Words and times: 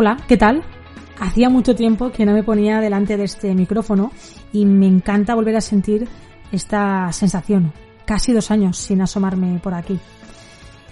Hola, 0.00 0.16
¿qué 0.28 0.36
tal? 0.36 0.62
Hacía 1.18 1.50
mucho 1.50 1.74
tiempo 1.74 2.12
que 2.12 2.24
no 2.24 2.32
me 2.32 2.44
ponía 2.44 2.78
delante 2.78 3.16
de 3.16 3.24
este 3.24 3.52
micrófono 3.52 4.12
y 4.52 4.64
me 4.64 4.86
encanta 4.86 5.34
volver 5.34 5.56
a 5.56 5.60
sentir 5.60 6.06
esta 6.52 7.10
sensación. 7.10 7.72
Casi 8.04 8.32
dos 8.32 8.52
años 8.52 8.78
sin 8.78 9.02
asomarme 9.02 9.58
por 9.58 9.74
aquí. 9.74 9.98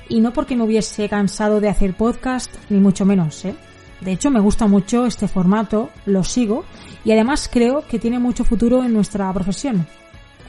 Y 0.09 0.19
no 0.19 0.33
porque 0.33 0.57
me 0.57 0.65
hubiese 0.65 1.09
cansado 1.09 1.61
de 1.61 1.69
hacer 1.69 1.97
podcast, 1.97 2.53
ni 2.69 2.81
mucho 2.81 3.05
menos, 3.05 3.45
¿eh? 3.45 3.55
De 4.01 4.11
hecho, 4.11 4.33
me 4.33 4.41
gusta 4.41 4.67
mucho 4.67 5.07
este 5.07 5.29
formato, 5.29 5.91
lo 6.05 6.25
sigo 6.25 6.65
y 7.05 7.12
además 7.12 7.49
creo 7.49 7.87
que 7.87 8.01
tiene 8.01 8.19
mucho 8.19 8.43
futuro 8.43 8.83
en 8.83 8.93
nuestra 8.93 9.33
profesión. 9.33 9.87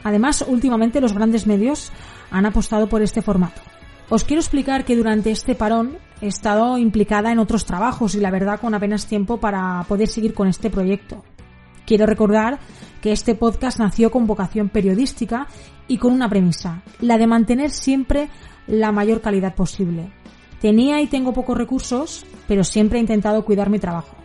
Además, 0.03 0.43
últimamente 0.47 0.99
los 0.99 1.13
grandes 1.13 1.45
medios 1.45 1.91
han 2.31 2.47
apostado 2.47 2.89
por 2.89 3.03
este 3.03 3.21
formato. 3.21 3.61
Os 4.09 4.23
quiero 4.23 4.39
explicar 4.39 4.85
que 4.85 4.95
durante 4.95 5.31
este 5.31 5.53
parón 5.53 5.97
he 6.21 6.27
estado 6.27 6.77
implicada 6.77 7.31
en 7.33 7.39
otros 7.39 7.65
trabajos 7.65 8.15
y 8.15 8.21
la 8.21 8.31
verdad 8.31 8.59
con 8.59 8.73
apenas 8.73 9.05
tiempo 9.05 9.37
para 9.37 9.83
poder 9.87 10.07
seguir 10.07 10.33
con 10.33 10.47
este 10.47 10.69
proyecto. 10.69 11.25
Quiero 11.85 12.05
recordar 12.05 12.59
que 13.01 13.11
este 13.11 13.35
podcast 13.35 13.79
nació 13.79 14.09
con 14.09 14.25
vocación 14.25 14.69
periodística 14.69 15.47
y 15.89 15.97
con 15.97 16.13
una 16.13 16.29
premisa, 16.29 16.83
la 17.01 17.17
de 17.17 17.27
mantener 17.27 17.69
siempre 17.69 18.29
la 18.65 18.93
mayor 18.93 19.19
calidad 19.19 19.55
posible. 19.55 20.09
Tenía 20.61 21.01
y 21.01 21.07
tengo 21.07 21.33
pocos 21.33 21.57
recursos, 21.57 22.25
pero 22.47 22.63
siempre 22.63 22.99
he 22.99 23.01
intentado 23.01 23.43
cuidar 23.43 23.69
mi 23.69 23.79
trabajo. 23.79 24.15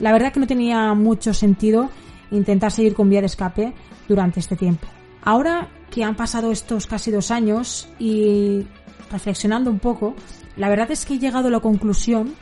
La 0.00 0.12
verdad 0.12 0.32
que 0.32 0.40
no 0.40 0.48
tenía 0.48 0.94
mucho 0.94 1.32
sentido 1.32 1.90
intentar 2.32 2.72
seguir 2.72 2.94
con 2.94 3.08
vía 3.08 3.20
de 3.20 3.26
escape 3.26 3.72
durante 4.08 4.40
este 4.40 4.56
tiempo. 4.56 4.88
Ahora 5.22 5.68
que 5.90 6.04
han 6.04 6.16
pasado 6.16 6.52
estos 6.52 6.86
casi 6.86 7.10
dos 7.10 7.30
años 7.30 7.88
y 7.98 8.66
reflexionando 9.10 9.70
un 9.70 9.78
poco, 9.78 10.14
la 10.56 10.68
verdad 10.68 10.90
es 10.90 11.04
que 11.04 11.14
he 11.14 11.18
llegado 11.18 11.48
a 11.48 11.50
la 11.50 11.60
conclusión 11.60 12.34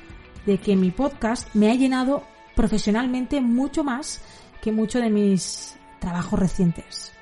de 0.47 0.59
que 0.59 0.77
mi 0.77 0.91
podcast 0.91 1.55
me 1.55 1.71
ha 1.71 1.75
llenado 1.75 2.23
profesionalmente 2.55 3.41
mucho 3.41 3.85
más 3.85 4.23
que 4.61 4.73
mucho 4.73 4.99
de 4.99 5.11
mis 5.11 5.77
trabajos 5.99 6.39
recientes. 6.39 7.13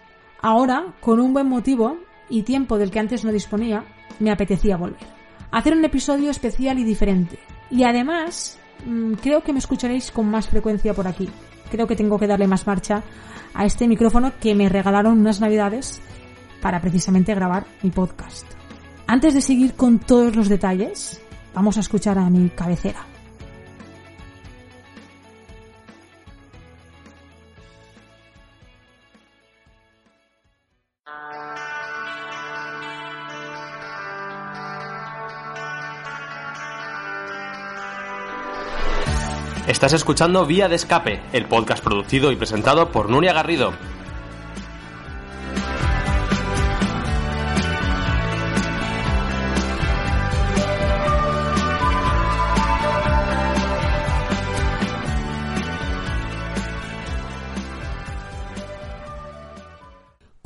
Ahora, 0.41 0.95
con 1.01 1.21
un 1.21 1.33
buen 1.33 1.49
motivo 1.49 1.99
y 2.29 2.43
tiempo 2.43 2.79
del 2.79 2.91
que 2.91 3.01
antes 3.01 3.25
no 3.25 3.33
disponía, 3.33 3.85
me 4.19 4.31
apetecía 4.31 4.77
volver. 4.77 5.07
Hacer 5.51 5.75
un 5.75 5.85
episodio 5.85 6.31
especial 6.31 6.79
y 6.79 6.85
diferente. 6.85 7.39
Y 7.71 7.85
además, 7.85 8.59
mm, 8.85 9.15
creo 9.15 9.43
que 9.43 9.53
me 9.53 9.59
escucharéis 9.59 10.11
con 10.11 10.31
más 10.31 10.49
frecuencia 10.49 10.95
por 10.95 11.09
aquí. 11.09 11.29
Creo 11.71 11.87
que 11.87 11.97
tengo 11.97 12.19
que 12.19 12.27
darle 12.27 12.47
más 12.47 12.67
marcha 12.67 13.03
a 13.55 13.65
este 13.65 13.89
micrófono 13.89 14.33
que 14.41 14.55
me 14.55 14.69
regalaron 14.69 15.19
unas 15.19 15.41
navidades 15.41 16.01
para 16.61 16.81
precisamente 16.81 17.35
grabar 17.35 17.67
mi 17.83 17.91
podcast. 17.91 18.64
Antes 19.07 19.35
de 19.35 19.43
seguir 19.43 19.75
con 19.75 19.99
todos 19.99 20.35
los 20.35 20.49
detalles, 20.49 21.21
vamos 21.55 21.77
a 21.77 21.81
escuchar 21.81 22.19
a 22.19 22.31
mi 22.31 22.49
cabecera. 22.49 23.07
Estás 39.67 39.95
escuchando 39.95 40.47
Vía 40.47 40.69
de 40.69 40.77
Escape, 40.77 41.21
el 41.33 41.47
podcast 41.47 41.83
producido 41.83 42.33
y 42.33 42.37
presentado 42.37 42.91
por 42.91 43.11
Nuria 43.11 43.33
Garrido, 43.33 43.73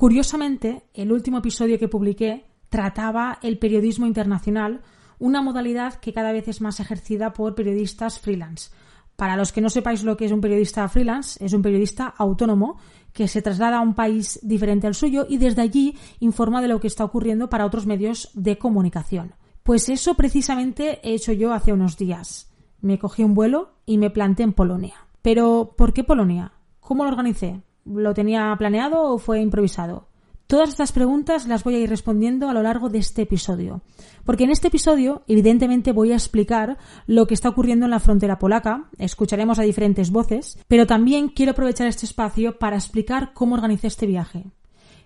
Curiosamente, 0.09 0.85
el 0.95 1.13
último 1.13 1.37
episodio 1.37 1.79
que 1.79 1.87
publiqué 1.87 2.47
trataba 2.71 3.39
el 3.43 3.59
periodismo 3.59 4.07
internacional, 4.07 4.81
una 5.19 5.43
modalidad 5.43 5.97
que 5.97 6.15
cada 6.15 6.33
vez 6.33 6.49
es 6.49 6.63
más 6.63 6.81
ejercida 6.81 7.35
por 7.35 7.55
periodistas 7.55 8.19
freelance. 8.19 8.71
Para 9.17 9.37
los 9.37 9.53
que 9.53 9.61
no 9.61 9.69
sepáis 9.69 10.05
lo 10.05 10.17
que 10.17 10.25
es 10.25 10.33
un 10.33 10.41
periodista 10.41 10.89
freelance, 10.89 11.45
es 11.45 11.53
un 11.53 11.61
periodista 11.61 12.07
autónomo 12.17 12.79
que 13.13 13.29
se 13.29 13.43
traslada 13.43 13.77
a 13.77 13.83
un 13.83 13.95
país 13.95 14.41
diferente 14.43 14.87
al 14.87 14.95
suyo 14.95 15.27
y 15.29 15.37
desde 15.37 15.61
allí 15.61 15.95
informa 16.21 16.63
de 16.63 16.69
lo 16.69 16.81
que 16.81 16.87
está 16.87 17.05
ocurriendo 17.05 17.51
para 17.51 17.67
otros 17.67 17.85
medios 17.85 18.31
de 18.33 18.57
comunicación. 18.57 19.35
Pues 19.63 19.91
eso 19.91 20.15
precisamente 20.15 21.07
he 21.07 21.17
hecho 21.17 21.33
yo 21.33 21.53
hace 21.53 21.75
unos 21.75 21.99
días. 21.99 22.51
Me 22.81 22.99
cogí 22.99 23.25
un 23.25 23.35
vuelo 23.35 23.75
y 23.85 23.99
me 23.99 24.09
planté 24.09 24.43
en 24.43 24.55
Polonia. 24.55 25.07
Pero, 25.21 25.75
¿por 25.77 25.93
qué 25.93 26.03
Polonia? 26.03 26.53
¿Cómo 26.81 27.05
lo 27.05 27.11
organicé? 27.11 27.63
¿Lo 27.89 28.13
tenía 28.13 28.55
planeado 28.59 29.03
o 29.03 29.19
fue 29.19 29.41
improvisado? 29.41 30.09
Todas 30.47 30.71
estas 30.71 30.93
preguntas 30.93 31.47
las 31.47 31.65
voy 31.65 31.75
a 31.75 31.79
ir 31.79 31.89
respondiendo 31.89 32.49
a 32.49 32.55
lo 32.55 32.63
largo 32.63 32.89
de 32.89 32.99
este 32.99 33.23
episodio. 33.23 33.83
Porque 34.25 34.45
en 34.45 34.51
este 34.51 34.69
episodio, 34.69 35.23
evidentemente, 35.27 35.93
voy 35.93 36.13
a 36.13 36.17
explicar 36.17 36.79
lo 37.07 37.27
que 37.27 37.35
está 37.35 37.49
ocurriendo 37.49 37.87
en 37.87 37.91
la 37.91 38.01
frontera 38.01 38.39
polaca, 38.39 38.89
escucharemos 38.99 39.59
a 39.59 39.63
diferentes 39.63 40.11
voces, 40.11 40.59
pero 40.69 40.87
también 40.87 41.29
quiero 41.29 41.53
aprovechar 41.53 41.87
este 41.87 42.07
espacio 42.07 42.59
para 42.59 42.77
explicar 42.77 43.33
cómo 43.35 43.55
organicé 43.55 43.87
este 43.87 44.07
viaje. 44.07 44.45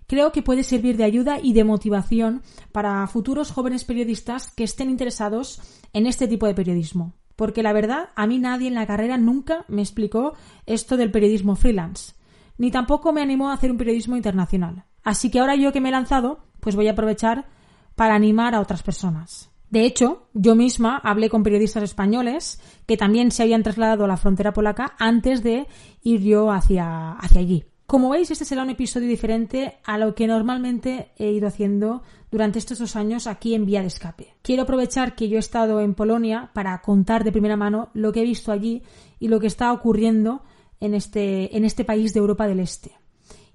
Creo 0.06 0.32
que 0.32 0.42
puede 0.42 0.64
servir 0.64 0.96
de 0.96 1.04
ayuda 1.04 1.38
y 1.40 1.52
de 1.52 1.64
motivación 1.64 2.42
para 2.72 3.06
futuros 3.06 3.50
jóvenes 3.50 3.84
periodistas 3.84 4.52
que 4.52 4.64
estén 4.64 4.90
interesados 4.90 5.60
en 5.92 6.06
este 6.06 6.26
tipo 6.28 6.46
de 6.46 6.54
periodismo. 6.54 7.14
Porque 7.36 7.62
la 7.62 7.72
verdad, 7.72 8.10
a 8.14 8.26
mí 8.26 8.38
nadie 8.38 8.68
en 8.68 8.74
la 8.74 8.86
carrera 8.86 9.18
nunca 9.18 9.64
me 9.68 9.82
explicó 9.82 10.34
esto 10.66 10.96
del 10.96 11.10
periodismo 11.10 11.56
freelance 11.56 12.14
ni 12.62 12.70
tampoco 12.70 13.12
me 13.12 13.22
animó 13.22 13.50
a 13.50 13.54
hacer 13.54 13.72
un 13.72 13.76
periodismo 13.76 14.16
internacional. 14.16 14.84
Así 15.02 15.32
que 15.32 15.40
ahora 15.40 15.56
yo 15.56 15.72
que 15.72 15.80
me 15.80 15.88
he 15.88 15.92
lanzado, 15.92 16.44
pues 16.60 16.76
voy 16.76 16.86
a 16.86 16.92
aprovechar 16.92 17.48
para 17.96 18.14
animar 18.14 18.54
a 18.54 18.60
otras 18.60 18.84
personas. 18.84 19.50
De 19.68 19.84
hecho, 19.84 20.28
yo 20.32 20.54
misma 20.54 20.96
hablé 20.98 21.28
con 21.28 21.42
periodistas 21.42 21.82
españoles 21.82 22.60
que 22.86 22.96
también 22.96 23.32
se 23.32 23.42
habían 23.42 23.64
trasladado 23.64 24.04
a 24.04 24.06
la 24.06 24.16
frontera 24.16 24.52
polaca 24.52 24.94
antes 25.00 25.42
de 25.42 25.66
ir 26.04 26.20
yo 26.20 26.52
hacia, 26.52 27.14
hacia 27.14 27.40
allí. 27.40 27.64
Como 27.88 28.10
veis, 28.10 28.30
este 28.30 28.44
será 28.44 28.62
un 28.62 28.70
episodio 28.70 29.08
diferente 29.08 29.78
a 29.84 29.98
lo 29.98 30.14
que 30.14 30.28
normalmente 30.28 31.10
he 31.18 31.32
ido 31.32 31.48
haciendo 31.48 32.04
durante 32.30 32.60
estos 32.60 32.78
dos 32.78 32.94
años 32.94 33.26
aquí 33.26 33.56
en 33.56 33.66
Vía 33.66 33.80
de 33.80 33.88
Escape. 33.88 34.36
Quiero 34.40 34.62
aprovechar 34.62 35.16
que 35.16 35.28
yo 35.28 35.36
he 35.36 35.40
estado 35.40 35.80
en 35.80 35.94
Polonia 35.94 36.52
para 36.54 36.80
contar 36.80 37.24
de 37.24 37.32
primera 37.32 37.56
mano 37.56 37.90
lo 37.92 38.12
que 38.12 38.20
he 38.20 38.24
visto 38.24 38.52
allí 38.52 38.84
y 39.18 39.26
lo 39.26 39.40
que 39.40 39.48
está 39.48 39.72
ocurriendo 39.72 40.44
en 40.82 40.94
este, 40.94 41.56
en 41.56 41.64
este 41.64 41.84
país 41.84 42.12
de 42.12 42.18
Europa 42.18 42.48
del 42.48 42.60
Este. 42.60 42.90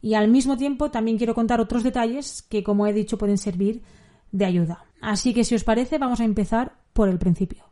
Y 0.01 0.13
al 0.13 0.29
mismo 0.29 0.55
tiempo 0.55 0.91
también 0.91 1.17
quiero 1.17 1.35
contar 1.35 1.59
otros 1.59 1.83
detalles 1.83 2.41
que, 2.41 2.63
como 2.63 2.87
he 2.87 2.93
dicho, 2.93 3.17
pueden 3.17 3.37
servir 3.37 3.83
de 4.31 4.45
ayuda. 4.45 4.85
Así 5.01 5.33
que 5.33 5.43
si 5.43 5.53
os 5.53 5.65
parece, 5.65 5.97
vamos 5.97 6.21
a 6.21 6.23
empezar 6.23 6.77
por 6.93 7.09
el 7.09 7.19
principio. 7.19 7.65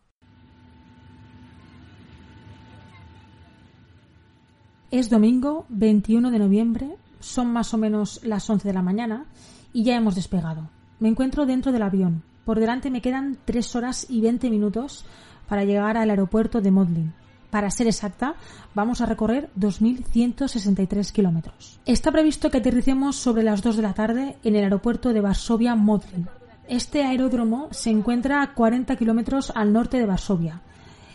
Es 4.92 5.10
domingo 5.10 5.66
21 5.70 6.32
de 6.32 6.40
noviembre, 6.40 6.98
son 7.20 7.52
más 7.52 7.74
o 7.74 7.78
menos 7.78 8.24
las 8.24 8.50
11 8.50 8.68
de 8.68 8.74
la 8.74 8.82
mañana 8.82 9.26
y 9.72 9.84
ya 9.84 9.96
hemos 9.96 10.16
despegado. 10.16 10.70
Me 11.00 11.10
encuentro 11.10 11.46
dentro 11.46 11.72
del 11.72 11.84
avión. 11.84 12.24
Por 12.44 12.60
delante 12.60 12.90
me 12.90 13.02
quedan 13.02 13.38
3 13.46 13.76
horas 13.76 14.08
y 14.10 14.22
20 14.22 14.50
minutos 14.50 15.06
para 15.48 15.64
llegar 15.64 15.98
al 15.98 16.10
aeropuerto 16.10 16.62
de 16.62 16.72
Modlin, 16.72 17.14
Para 17.56 17.72
ser 17.72 17.88
exacta, 17.88 18.36
vamos 18.74 19.00
a 19.00 19.06
recorrer 19.06 19.50
2.163 19.58 21.10
kilómetros. 21.14 21.80
Está 21.86 22.12
previsto 22.12 22.52
que 22.52 22.58
aterricemos 22.58 23.16
sobre 23.16 23.44
las 23.44 23.62
2 23.62 23.78
de 23.78 23.82
la 23.82 23.94
tarde 23.94 24.36
en 24.44 24.58
el 24.58 24.66
aeropuerto 24.66 25.14
de 25.14 25.22
Varsovia 25.22 25.74
Modlin. 25.74 26.28
Este 26.68 27.06
aeródromo 27.06 27.70
se 27.72 27.92
encuentra 27.92 28.42
a 28.42 28.54
40 28.54 28.98
kilómetros 28.98 29.54
al 29.56 29.72
norte 29.72 29.98
de 29.98 30.06
Varsovia. 30.06 30.64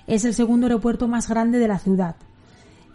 Es 0.06 0.24
el 0.24 0.32
segundo 0.32 0.64
aeropuerto 0.64 1.08
más 1.08 1.28
grande 1.28 1.58
de 1.58 1.68
la 1.68 1.78
ciudad. 1.78 2.16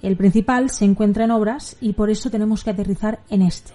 El 0.02 0.18
principal 0.18 0.72
se 0.72 0.86
encuentra 0.86 1.26
en 1.26 1.30
obras 1.30 1.78
y 1.80 1.94
por 1.94 2.10
eso 2.10 2.32
tenemos 2.32 2.64
que 2.64 2.72
aterrizar 2.72 3.20
en 3.30 3.44
este. 3.44 3.74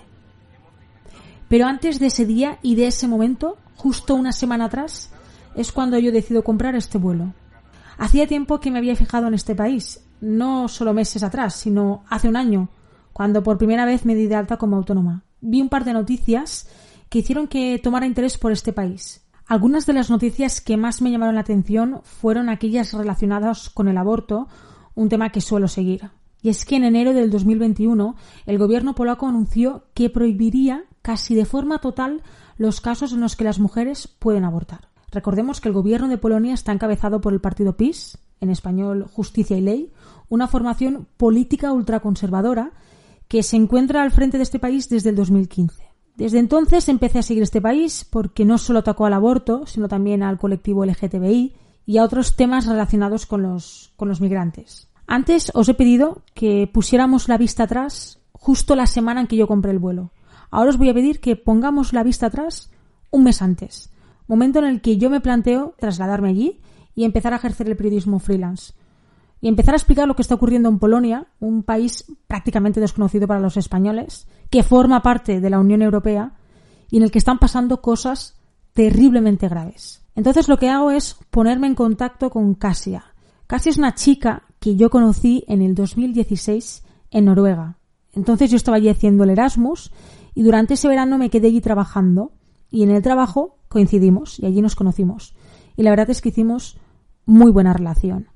Pero 1.48 1.66
antes 1.66 2.00
de 2.00 2.06
ese 2.06 2.26
día 2.26 2.58
y 2.60 2.74
de 2.74 2.88
ese 2.88 3.06
momento, 3.06 3.56
justo 3.76 4.16
una 4.16 4.32
semana 4.32 4.64
atrás, 4.64 5.12
es 5.54 5.70
cuando 5.70 5.96
yo 5.96 6.10
decido 6.10 6.42
comprar 6.42 6.74
este 6.74 6.98
vuelo. 6.98 7.34
Hacía 8.00 8.26
tiempo 8.26 8.60
que 8.60 8.70
me 8.70 8.78
había 8.78 8.96
fijado 8.96 9.28
en 9.28 9.34
este 9.34 9.54
país, 9.54 10.02
no 10.22 10.68
solo 10.68 10.94
meses 10.94 11.22
atrás, 11.22 11.54
sino 11.54 12.02
hace 12.08 12.30
un 12.30 12.36
año, 12.36 12.70
cuando 13.12 13.42
por 13.42 13.58
primera 13.58 13.84
vez 13.84 14.06
me 14.06 14.14
di 14.14 14.26
de 14.26 14.36
alta 14.36 14.56
como 14.56 14.76
autónoma. 14.76 15.24
Vi 15.42 15.60
un 15.60 15.68
par 15.68 15.84
de 15.84 15.92
noticias 15.92 16.66
que 17.10 17.18
hicieron 17.18 17.46
que 17.46 17.78
tomara 17.78 18.06
interés 18.06 18.38
por 18.38 18.52
este 18.52 18.72
país. 18.72 19.20
Algunas 19.46 19.84
de 19.84 19.92
las 19.92 20.08
noticias 20.08 20.62
que 20.62 20.78
más 20.78 21.02
me 21.02 21.10
llamaron 21.10 21.34
la 21.34 21.42
atención 21.42 22.00
fueron 22.02 22.48
aquellas 22.48 22.94
relacionadas 22.94 23.68
con 23.68 23.86
el 23.86 23.98
aborto, 23.98 24.48
un 24.94 25.10
tema 25.10 25.28
que 25.28 25.42
suelo 25.42 25.68
seguir. 25.68 26.10
Y 26.40 26.48
es 26.48 26.64
que 26.64 26.76
en 26.76 26.84
enero 26.84 27.12
del 27.12 27.30
2021 27.30 28.16
el 28.46 28.56
gobierno 28.56 28.94
polaco 28.94 29.28
anunció 29.28 29.84
que 29.92 30.08
prohibiría 30.08 30.84
casi 31.02 31.34
de 31.34 31.44
forma 31.44 31.80
total 31.80 32.22
los 32.56 32.80
casos 32.80 33.12
en 33.12 33.20
los 33.20 33.36
que 33.36 33.44
las 33.44 33.58
mujeres 33.58 34.08
pueden 34.08 34.46
abortar. 34.46 34.89
Recordemos 35.12 35.60
que 35.60 35.68
el 35.68 35.74
gobierno 35.74 36.08
de 36.08 36.18
Polonia 36.18 36.54
está 36.54 36.72
encabezado 36.72 37.20
por 37.20 37.32
el 37.32 37.40
partido 37.40 37.76
PIS, 37.76 38.18
en 38.40 38.50
español 38.50 39.06
Justicia 39.12 39.56
y 39.56 39.60
Ley, 39.60 39.92
una 40.28 40.48
formación 40.48 41.06
política 41.16 41.72
ultraconservadora 41.72 42.72
que 43.28 43.42
se 43.42 43.56
encuentra 43.56 44.02
al 44.02 44.10
frente 44.10 44.38
de 44.38 44.42
este 44.42 44.58
país 44.58 44.88
desde 44.88 45.10
el 45.10 45.16
2015. 45.16 45.84
Desde 46.16 46.38
entonces 46.38 46.88
empecé 46.88 47.18
a 47.20 47.22
seguir 47.22 47.42
este 47.42 47.60
país 47.60 48.06
porque 48.08 48.44
no 48.44 48.58
solo 48.58 48.80
atacó 48.80 49.06
al 49.06 49.14
aborto, 49.14 49.66
sino 49.66 49.88
también 49.88 50.22
al 50.22 50.38
colectivo 50.38 50.84
LGTBI 50.84 51.54
y 51.86 51.98
a 51.98 52.04
otros 52.04 52.36
temas 52.36 52.66
relacionados 52.66 53.26
con 53.26 53.42
los, 53.42 53.92
con 53.96 54.08
los 54.08 54.20
migrantes. 54.20 54.88
Antes 55.06 55.50
os 55.54 55.68
he 55.68 55.74
pedido 55.74 56.22
que 56.34 56.68
pusiéramos 56.72 57.28
la 57.28 57.38
vista 57.38 57.64
atrás 57.64 58.20
justo 58.32 58.76
la 58.76 58.86
semana 58.86 59.20
en 59.20 59.26
que 59.26 59.36
yo 59.36 59.48
compré 59.48 59.72
el 59.72 59.78
vuelo. 59.78 60.12
Ahora 60.50 60.70
os 60.70 60.78
voy 60.78 60.88
a 60.88 60.94
pedir 60.94 61.20
que 61.20 61.36
pongamos 61.36 61.92
la 61.92 62.02
vista 62.02 62.26
atrás 62.26 62.70
un 63.10 63.24
mes 63.24 63.42
antes, 63.42 63.90
momento 64.30 64.60
en 64.60 64.66
el 64.66 64.80
que 64.80 64.96
yo 64.96 65.10
me 65.10 65.20
planteo 65.20 65.74
trasladarme 65.76 66.28
allí 66.28 66.60
y 66.94 67.02
empezar 67.02 67.32
a 67.32 67.36
ejercer 67.36 67.68
el 67.68 67.76
periodismo 67.76 68.20
freelance. 68.20 68.74
Y 69.40 69.48
empezar 69.48 69.74
a 69.74 69.76
explicar 69.76 70.06
lo 70.06 70.14
que 70.14 70.22
está 70.22 70.36
ocurriendo 70.36 70.68
en 70.68 70.78
Polonia, 70.78 71.26
un 71.40 71.64
país 71.64 72.04
prácticamente 72.28 72.78
desconocido 72.78 73.26
para 73.26 73.40
los 73.40 73.56
españoles, 73.56 74.28
que 74.48 74.62
forma 74.62 75.02
parte 75.02 75.40
de 75.40 75.50
la 75.50 75.58
Unión 75.58 75.82
Europea 75.82 76.34
y 76.90 76.98
en 76.98 77.02
el 77.02 77.10
que 77.10 77.18
están 77.18 77.40
pasando 77.40 77.82
cosas 77.82 78.38
terriblemente 78.72 79.48
graves. 79.48 80.04
Entonces 80.14 80.48
lo 80.48 80.58
que 80.58 80.68
hago 80.68 80.92
es 80.92 81.16
ponerme 81.30 81.66
en 81.66 81.74
contacto 81.74 82.30
con 82.30 82.54
Casia. 82.54 83.06
Casia 83.48 83.70
es 83.70 83.78
una 83.78 83.96
chica 83.96 84.44
que 84.60 84.76
yo 84.76 84.90
conocí 84.90 85.42
en 85.48 85.60
el 85.60 85.74
2016 85.74 86.84
en 87.10 87.24
Noruega. 87.24 87.78
Entonces 88.12 88.48
yo 88.48 88.56
estaba 88.56 88.76
allí 88.76 88.90
haciendo 88.90 89.24
el 89.24 89.30
Erasmus 89.30 89.90
y 90.36 90.44
durante 90.44 90.74
ese 90.74 90.86
verano 90.86 91.18
me 91.18 91.30
quedé 91.30 91.48
allí 91.48 91.60
trabajando 91.60 92.30
y 92.70 92.82
en 92.82 92.90
el 92.90 93.02
trabajo 93.02 93.58
coincidimos 93.68 94.38
y 94.38 94.46
allí 94.46 94.62
nos 94.62 94.76
conocimos. 94.76 95.34
Y 95.76 95.82
la 95.82 95.90
verdad 95.90 96.10
es 96.10 96.20
que 96.20 96.30
hicimos 96.30 96.78
muy 97.26 97.50
buena 97.50 97.72
relación. 97.72 98.28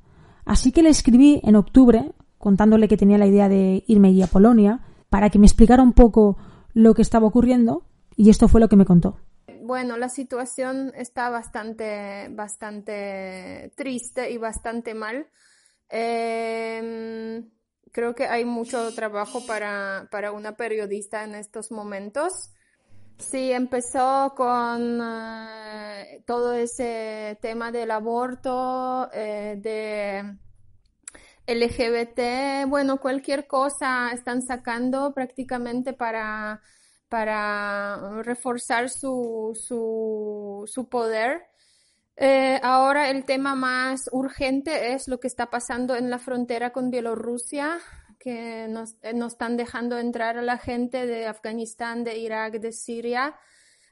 Así 0.45 0.73
que 0.73 0.83
le 0.83 0.91
escribí 0.91 1.41
en 1.45 1.57
octubre 1.57 2.13
contándole 2.39 2.89
que 2.89 2.97
tenía 2.97 3.19
la 3.19 3.27
idea 3.27 3.49
de 3.49 3.85
irme 3.87 4.09
allí 4.09 4.23
a 4.23 4.27
Polonia 4.27 4.81
para 5.09 5.31
que 5.31 5.39
me 5.39 5.47
explicara 5.47 5.83
un 5.83 5.93
poco 5.93 6.37
lo 6.75 6.95
que 6.95 7.03
estaba 7.03 7.27
ocurriendo 7.27 7.87
y 8.17 8.31
esto 8.31 8.49
fue 8.49 8.61
lo 8.61 8.69
que 8.69 8.77
me 8.77 8.85
contó. 8.85 9.19
Bueno, 9.63 9.97
la 9.97 10.11
situación 10.11 10.93
está 10.95 11.31
bastante, 11.31 12.29
bastante 12.31 13.73
triste 13.77 14.31
y 14.31 14.37
bastante 14.37 14.93
mal. 14.95 15.27
Eh, 15.89 17.43
creo 17.93 18.15
que 18.15 18.27
hay 18.27 18.45
mucho 18.45 18.93
trabajo 18.95 19.47
para, 19.47 20.09
para 20.11 20.33
una 20.33 20.57
periodista 20.57 21.25
en 21.25 21.35
estos 21.35 21.71
momentos. 21.71 22.51
Sí, 23.19 23.53
empezó 23.53 24.35
con 24.37 25.01
uh, 25.01 26.23
todo 26.27 26.53
ese 26.53 27.39
tema 27.41 27.71
del 27.73 27.91
aborto, 27.91 29.09
eh, 29.13 29.57
de 29.59 30.37
LGBT, 31.47 32.69
bueno, 32.69 32.99
cualquier 32.99 33.47
cosa 33.47 34.11
están 34.13 34.43
sacando 34.43 35.13
prácticamente 35.15 35.93
para, 35.93 36.63
para 37.09 38.23
reforzar 38.23 38.91
su, 38.91 39.59
su, 39.61 40.65
su 40.67 40.89
poder. 40.89 41.43
Eh, 42.17 42.61
ahora 42.63 43.11
el 43.11 43.25
tema 43.25 43.55
más 43.55 44.09
urgente 44.13 44.93
es 44.93 45.09
lo 45.09 45.19
que 45.19 45.27
está 45.29 45.51
pasando 45.51 45.97
en 45.97 46.11
la 46.11 46.19
frontera 46.19 46.71
con 46.73 46.91
Bielorrusia, 46.91 47.79
que 48.25 48.67
nos, 48.69 48.95
eh, 49.03 49.13
están 49.27 49.59
dejando 49.59 49.99
entrar 49.99 50.39
a 50.39 50.43
la 50.43 50.57
gente 50.57 51.07
de 51.07 51.27
Afganistán, 51.27 52.05
de 52.05 52.19
Irak, 52.19 52.55
de 52.59 52.73
Siria. 52.73 53.35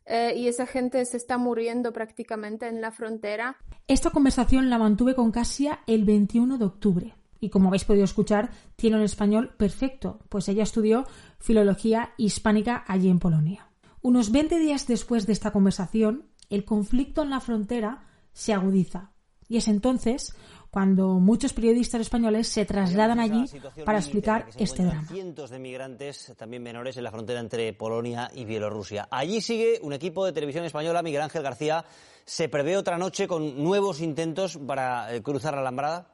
Eh, 0.07 0.35
y 0.37 0.49
esa 0.49 0.67
gente 0.67 1.05
se 1.05 1.19
está 1.19 1.37
muriendo 1.37 1.93
prácticamente 1.93 2.67
en 2.67 2.81
la 2.81 2.91
frontera. 2.91 3.57
Esta 3.87 4.11
conversación 4.11 4.71
la 4.71 4.79
mantuve 4.79 5.15
con 5.15 5.31
Casia 5.31 5.81
el 5.87 6.05
21 6.05 6.57
de 6.57 6.65
octubre. 6.65 7.15
Y 7.39 7.51
como 7.51 7.69
habéis 7.69 7.85
podido 7.85 8.05
escuchar, 8.05 8.51
tiene 8.75 8.97
un 8.97 9.03
español 9.03 9.55
perfecto, 9.57 10.21
pues 10.29 10.49
ella 10.49 10.63
estudió 10.63 11.07
filología 11.39 12.15
hispánica 12.17 12.85
allí 12.89 13.11
en 13.11 13.19
Polonia. 13.19 13.69
Unos 14.01 14.33
20 14.33 14.59
días 14.59 14.87
después 14.87 15.27
de 15.27 15.35
esta 15.35 15.51
conversación, 15.51 16.31
el 16.51 16.65
conflicto 16.65 17.23
en 17.23 17.31
la 17.31 17.41
frontera 17.41 18.07
se 18.33 18.53
agudiza. 18.53 19.13
Y 19.49 19.59
es 19.59 19.69
entonces 19.69 20.35
cuando 20.73 21.21
muchos 21.21 21.53
periodistas 21.53 22.01
españoles 22.01 22.49
se 22.49 22.65
trasladan 22.65 23.21
allí 23.21 23.45
para 23.85 23.99
explicar 23.99 24.47
este 24.57 24.83
drama. 24.83 25.05
Cientos 25.07 25.51
de 25.51 25.59
migrantes, 25.59 26.33
también 26.39 26.63
menores, 26.63 26.97
en 26.97 27.05
la 27.05 27.11
frontera 27.11 27.41
entre 27.41 27.75
Polonia 27.75 28.31
y 28.35 28.47
Bielorrusia. 28.47 29.07
Allí 29.11 29.43
sigue 29.43 29.81
un 29.83 29.93
equipo 29.93 30.25
de 30.25 30.33
televisión 30.33 30.65
española, 30.65 31.03
Miguel 31.03 31.21
Ángel 31.21 31.43
García. 31.43 31.85
¿Se 32.25 32.49
prevé 32.49 32.79
otra 32.79 32.97
noche 32.97 33.29
con 33.29 33.63
nuevos 33.63 34.01
intentos 34.01 34.57
para 34.67 35.15
eh, 35.15 35.23
cruzar 35.23 35.53
la 35.53 35.61
alambrada? 35.61 36.07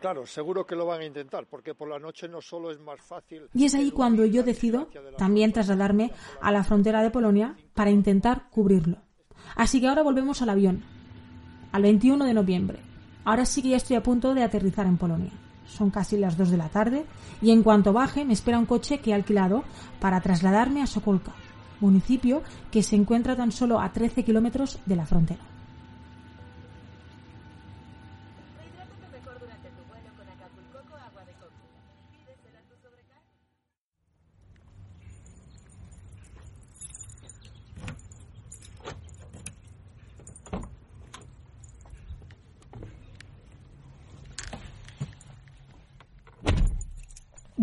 Claro, 0.00 0.26
seguro 0.26 0.66
que 0.66 0.74
lo 0.74 0.86
van 0.86 1.02
a 1.02 1.04
intentar, 1.04 1.46
porque 1.46 1.72
por 1.72 1.88
la 1.88 2.00
noche 2.00 2.26
no 2.26 2.40
solo 2.40 2.72
es 2.72 2.80
más 2.80 3.00
fácil. 3.00 3.48
Y 3.54 3.66
es 3.66 3.74
ahí 3.76 3.92
cuando 3.92 4.26
yo 4.26 4.42
decido 4.42 4.88
también 5.16 5.52
trasladarme 5.52 6.10
a 6.40 6.50
la 6.50 6.64
frontera 6.64 7.04
de 7.04 7.12
Polonia 7.12 7.54
para 7.74 7.90
intentar 7.90 8.50
cubrirlo. 8.50 8.96
Así 9.54 9.80
que 9.80 9.86
ahora 9.86 10.02
volvemos 10.02 10.42
al 10.42 10.48
avión 10.48 10.82
al 11.70 11.82
21 11.82 12.24
de 12.24 12.34
noviembre. 12.34 12.89
Ahora 13.24 13.44
sí 13.46 13.62
que 13.62 13.70
ya 13.70 13.76
estoy 13.76 13.96
a 13.96 14.02
punto 14.02 14.34
de 14.34 14.42
aterrizar 14.42 14.86
en 14.86 14.96
Polonia. 14.96 15.32
Son 15.66 15.90
casi 15.90 16.16
las 16.16 16.36
2 16.36 16.50
de 16.50 16.56
la 16.56 16.68
tarde 16.68 17.04
y 17.40 17.50
en 17.50 17.62
cuanto 17.62 17.92
baje 17.92 18.24
me 18.24 18.32
espera 18.32 18.58
un 18.58 18.66
coche 18.66 18.98
que 18.98 19.10
he 19.10 19.14
alquilado 19.14 19.62
para 20.00 20.20
trasladarme 20.20 20.82
a 20.82 20.86
Sokolka, 20.86 21.32
municipio 21.80 22.42
que 22.70 22.82
se 22.82 22.96
encuentra 22.96 23.36
tan 23.36 23.52
solo 23.52 23.80
a 23.80 23.92
13 23.92 24.24
kilómetros 24.24 24.78
de 24.86 24.96
la 24.96 25.06
frontera. 25.06 25.49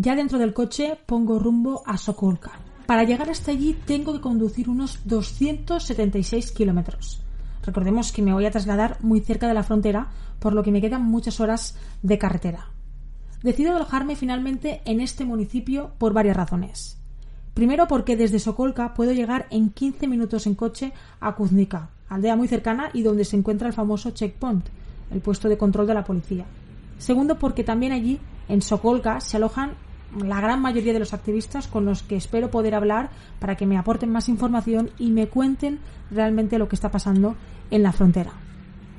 Ya 0.07 0.15
dentro 0.15 0.39
del 0.39 0.53
coche 0.53 0.97
pongo 1.05 1.37
rumbo 1.37 1.83
a 1.85 1.97
Sokolka. 1.97 2.51
Para 2.85 3.03
llegar 3.03 3.29
hasta 3.29 3.51
allí 3.51 3.73
tengo 3.73 4.13
que 4.13 4.21
conducir 4.21 4.69
unos 4.69 5.01
276 5.03 6.53
kilómetros. 6.53 7.19
Recordemos 7.61 8.13
que 8.13 8.21
me 8.21 8.31
voy 8.31 8.45
a 8.45 8.51
trasladar 8.51 9.03
muy 9.03 9.19
cerca 9.19 9.49
de 9.49 9.53
la 9.53 9.63
frontera, 9.63 10.07
por 10.39 10.53
lo 10.53 10.63
que 10.63 10.71
me 10.71 10.79
quedan 10.79 11.03
muchas 11.03 11.41
horas 11.41 11.75
de 12.03 12.17
carretera. 12.17 12.69
Decido 13.43 13.75
alojarme 13.75 14.15
finalmente 14.15 14.81
en 14.85 15.01
este 15.01 15.25
municipio 15.25 15.91
por 15.97 16.13
varias 16.13 16.37
razones. 16.37 16.97
Primero 17.53 17.89
porque 17.89 18.15
desde 18.15 18.39
Sokolka 18.39 18.93
puedo 18.93 19.11
llegar 19.11 19.47
en 19.49 19.71
15 19.71 20.07
minutos 20.07 20.47
en 20.47 20.55
coche 20.55 20.93
a 21.19 21.35
Kuznica, 21.35 21.89
aldea 22.07 22.37
muy 22.37 22.47
cercana 22.47 22.91
y 22.93 23.03
donde 23.03 23.25
se 23.25 23.35
encuentra 23.35 23.67
el 23.67 23.73
famoso 23.73 24.11
checkpoint, 24.11 24.67
el 25.11 25.19
puesto 25.19 25.49
de 25.49 25.57
control 25.57 25.85
de 25.85 25.95
la 25.95 26.05
policía. 26.05 26.45
Segundo 26.97 27.37
porque 27.37 27.65
también 27.65 27.91
allí, 27.91 28.21
en 28.47 28.61
Sokolka, 28.61 29.19
se 29.19 29.35
alojan 29.35 29.71
la 30.15 30.41
gran 30.41 30.61
mayoría 30.61 30.93
de 30.93 30.99
los 30.99 31.13
activistas 31.13 31.67
con 31.67 31.85
los 31.85 32.03
que 32.03 32.15
espero 32.15 32.49
poder 32.49 32.75
hablar 32.75 33.09
para 33.39 33.55
que 33.55 33.65
me 33.65 33.77
aporten 33.77 34.11
más 34.11 34.29
información 34.29 34.89
y 34.97 35.11
me 35.11 35.27
cuenten 35.27 35.79
realmente 36.11 36.57
lo 36.57 36.67
que 36.67 36.75
está 36.75 36.89
pasando 36.91 37.35
en 37.71 37.83
la 37.83 37.91
frontera. 37.91 38.31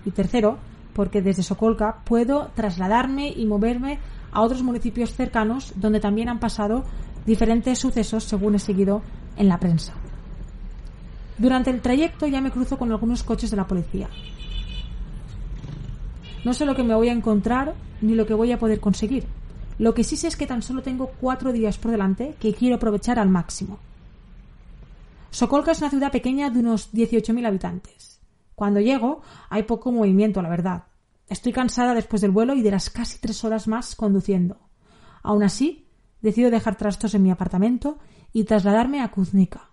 Y 0.05 0.11
tercero, 0.11 0.59
porque 0.93 1.23
desde 1.23 1.43
Sokolka 1.43 1.99
puedo 2.05 2.51
trasladarme 2.55 3.31
y 3.31 3.47
moverme 3.47 3.99
a 4.33 4.43
otros 4.43 4.63
municipios 4.63 5.15
cercanos 5.15 5.73
donde 5.77 6.01
también 6.01 6.29
han 6.29 6.41
pasado 6.41 6.85
diferentes 7.25 7.79
sucesos 7.79 8.25
según 8.25 8.55
he 8.55 8.59
seguido 8.59 9.03
en 9.37 9.49
la 9.49 9.59
prensa. 9.59 9.95
Durante 11.39 11.71
el 11.71 11.81
trayecto 11.81 12.27
ya 12.27 12.41
me 12.41 12.51
cruzo 12.51 12.79
con 12.79 12.91
algunos 12.91 13.23
coches 13.23 13.51
de 13.51 13.57
la 13.57 13.67
policía. 13.67 14.09
No 16.45 16.53
sé 16.53 16.65
lo 16.65 16.75
que 16.75 16.83
me 16.83 16.95
voy 16.95 17.09
a 17.09 17.13
encontrar 17.13 17.75
ni 18.01 18.15
lo 18.15 18.27
que 18.27 18.35
voy 18.35 18.53
a 18.53 18.59
poder 18.59 18.81
conseguir. 18.81 19.25
Lo 19.79 19.95
que 19.95 20.05
sí 20.05 20.17
sé 20.17 20.29
es 20.29 20.37
que 20.37 20.47
tan 20.47 20.63
solo 20.63 20.83
tengo 20.83 21.13
cuatro 21.21 21.53
días 21.53 21.79
por 21.79 21.91
delante 21.91 22.35
que 22.41 22.55
quiero 22.55 22.77
aprovechar 22.77 23.19
al 23.19 23.29
máximo. 23.29 23.79
Sokolka 25.31 25.73
es 25.73 25.79
una 25.79 25.91
ciudad 25.91 26.11
pequeña 26.11 26.51
de 26.51 26.61
unos 26.61 26.93
18.000 26.93 27.47
habitantes. 27.47 28.21
Cuando 28.55 28.81
llego 28.81 29.23
hay 29.51 29.63
poco 29.63 29.93
movimiento, 29.93 30.43
la 30.43 30.49
verdad. 30.49 30.85
Estoy 31.29 31.53
cansada 31.53 31.95
después 31.95 32.23
del 32.23 32.31
vuelo 32.31 32.55
y 32.55 32.63
de 32.63 32.71
las 32.71 32.91
casi 32.91 33.19
tres 33.19 33.45
horas 33.45 33.69
más 33.69 33.95
conduciendo. 33.95 34.59
Aún 35.23 35.43
así, 35.43 35.87
decido 36.23 36.51
dejar 36.51 36.77
trastos 36.77 37.15
en 37.15 37.23
mi 37.23 37.31
apartamento 37.31 37.99
y 38.33 38.45
trasladarme 38.45 39.01
a 39.01 39.11
Kuznica. 39.11 39.71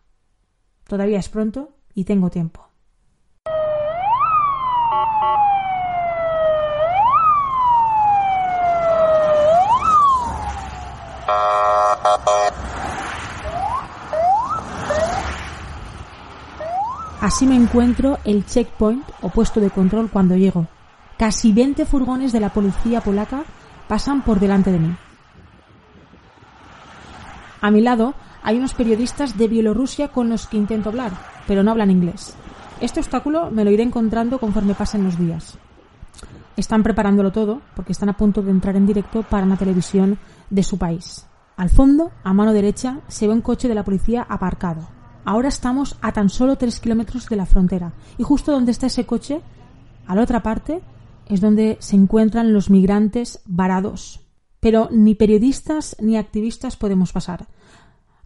Todavía 0.88 1.18
es 1.18 1.30
pronto 1.30 1.78
y 1.94 2.04
tengo 2.04 2.30
tiempo. 2.30 2.70
Así 17.26 17.48
me 17.48 17.56
encuentro 17.56 18.20
el 18.24 18.46
checkpoint 18.46 19.04
o 19.24 19.30
puesto 19.30 19.60
de 19.60 19.72
control 19.72 20.12
cuando 20.12 20.36
llego. 20.36 20.68
Casi 21.18 21.52
20 21.52 21.88
furgones 21.88 22.32
de 22.32 22.40
la 22.40 22.54
policía 22.54 23.02
polaca 23.02 23.46
pasan 23.88 24.22
por 24.22 24.40
delante 24.40 24.72
de 24.72 24.78
mí. 24.78 24.96
A 27.62 27.72
mi 27.72 27.82
lado 27.82 28.14
hay 28.44 28.60
unos 28.60 28.76
periodistas 28.76 29.40
de 29.40 29.48
Bielorrusia 29.48 30.10
con 30.10 30.30
los 30.30 30.46
que 30.46 30.58
intento 30.58 30.90
hablar, 30.90 31.14
pero 31.48 31.64
no 31.64 31.72
hablan 31.72 31.90
inglés. 31.90 32.36
Este 32.80 33.00
obstáculo 33.00 33.50
me 33.50 33.66
lo 33.66 33.72
iré 33.72 33.82
encontrando 33.82 34.38
conforme 34.38 34.76
pasen 34.76 35.04
los 35.04 35.18
días. 35.18 35.58
Están 36.56 36.84
preparándolo 36.84 37.32
todo 37.32 37.60
porque 37.76 37.94
están 37.94 38.10
a 38.10 38.18
punto 38.18 38.44
de 38.44 38.52
entrar 38.52 38.76
en 38.76 38.86
directo 38.86 39.24
para 39.24 39.48
una 39.48 39.58
televisión 39.58 40.20
de 40.52 40.62
su 40.62 40.78
país. 40.78 41.26
Al 41.58 41.72
fondo, 41.72 42.12
a 42.24 42.34
mano 42.36 42.54
derecha, 42.54 43.00
se 43.08 43.26
ve 43.26 43.34
un 43.34 43.42
coche 43.42 43.68
de 43.68 43.74
la 43.74 43.84
policía 43.84 44.28
aparcado. 44.30 44.95
Ahora 45.26 45.50
estamos 45.50 45.98
a 46.02 46.12
tan 46.14 46.30
solo 46.30 46.56
tres 46.56 46.80
kilómetros 46.80 47.28
de 47.28 47.36
la 47.36 47.48
frontera 47.48 47.94
y 48.20 48.24
justo 48.24 48.52
donde 48.52 48.72
está 48.72 48.86
ese 48.86 49.08
coche, 49.08 49.42
a 50.06 50.14
la 50.14 50.22
otra 50.22 50.44
parte, 50.44 50.82
es 51.28 51.42
donde 51.42 51.78
se 51.80 51.96
encuentran 51.96 52.54
los 52.54 52.70
migrantes 52.70 53.42
varados. 53.46 54.22
Pero 54.60 54.88
ni 54.92 55.16
periodistas 55.16 55.96
ni 56.00 56.16
activistas 56.16 56.78
podemos 56.78 57.12
pasar. 57.12 57.48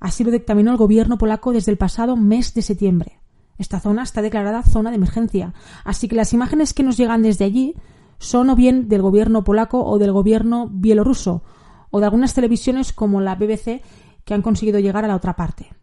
Así 0.02 0.26
lo 0.26 0.32
dictaminó 0.32 0.72
el 0.72 0.78
gobierno 0.78 1.18
polaco 1.18 1.54
desde 1.54 1.72
el 1.72 1.78
pasado 1.78 2.18
mes 2.18 2.54
de 2.54 2.62
septiembre. 2.62 3.20
Esta 3.58 3.80
zona 3.80 4.04
está 4.04 4.22
declarada 4.22 4.64
zona 4.64 4.90
de 4.90 4.98
emergencia, 4.98 5.54
así 5.86 6.10
que 6.10 6.16
las 6.16 6.34
imágenes 6.34 6.74
que 6.74 6.84
nos 6.84 6.98
llegan 6.98 7.24
desde 7.24 7.46
allí 7.46 7.76
son 8.18 8.50
o 8.50 8.56
bien 8.58 8.90
del 8.90 9.02
gobierno 9.02 9.46
polaco 9.46 9.86
o 9.86 10.00
del 10.00 10.12
gobierno 10.12 10.68
bielorruso, 10.70 11.44
o 11.92 12.00
de 12.00 12.06
algunas 12.06 12.34
televisiones 12.34 12.92
como 12.92 13.22
la 13.22 13.36
BBC 13.36 13.82
que 14.26 14.34
han 14.34 14.42
conseguido 14.42 14.80
llegar 14.80 15.06
a 15.06 15.08
la 15.08 15.16
otra 15.16 15.38
parte. 15.38 15.79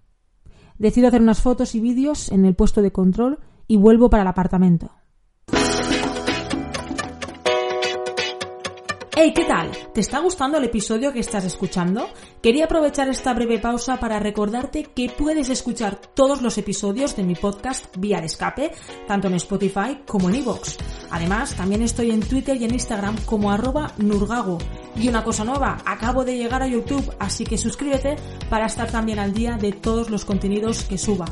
Decido 0.79 1.09
hacer 1.09 1.23
unas 1.23 1.41
fotos 1.41 1.75
y 1.75 1.81
vídeos 1.81 2.31
en 2.31 2.45
el 2.45 2.55
puesto 2.55 2.83
de 2.83 2.93
control 2.93 3.39
y 3.67 3.77
vuelvo 3.77 4.11
para 4.11 4.23
el 4.23 4.29
apartamento. 4.29 4.91
Hey, 9.19 9.33
¿qué 9.35 9.47
tal? 9.47 9.71
¿Te 9.95 10.03
está 10.03 10.19
gustando 10.19 10.59
el 10.59 10.65
episodio 10.65 11.11
que 11.11 11.21
estás 11.21 11.43
escuchando? 11.47 12.07
Quería 12.43 12.67
aprovechar 12.67 13.09
esta 13.09 13.33
breve 13.33 13.59
pausa 13.59 13.97
para 13.97 14.19
recordarte 14.19 14.85
que 14.95 15.09
puedes 15.09 15.49
escuchar 15.49 15.97
todos 15.97 16.43
los 16.43 16.59
episodios 16.59 17.17
de 17.17 17.23
mi 17.23 17.35
podcast 17.35 17.87
Vía 17.97 18.21
de 18.21 18.27
Escape, 18.27 18.73
tanto 19.09 19.29
en 19.29 19.35
Spotify 19.37 20.03
como 20.07 20.29
en 20.29 20.35
iVoox. 20.35 20.77
Además, 21.11 21.55
también 21.55 21.81
estoy 21.81 22.11
en 22.11 22.21
Twitter 22.21 22.59
y 22.59 22.67
en 22.67 22.75
Instagram 22.75 23.17
como 23.25 23.51
arroba 23.51 23.91
nurgago. 23.97 24.59
Y 24.97 25.09
una 25.09 25.25
cosa 25.25 25.47
nueva, 25.47 25.79
acabo 25.87 26.23
de 26.23 26.37
llegar 26.37 26.63
a 26.63 26.67
YouTube, 26.67 27.11
así 27.19 27.45
que 27.45 27.57
suscríbete 27.57 28.17
para 28.51 28.67
estar 28.67 28.91
también 28.91 29.19
al 29.19 29.33
día 29.33 29.57
de 29.57 29.73
todos 29.73 30.11
los 30.11 30.27
contenidos 30.27 30.85
que 30.85 30.99
suba. 30.99 31.25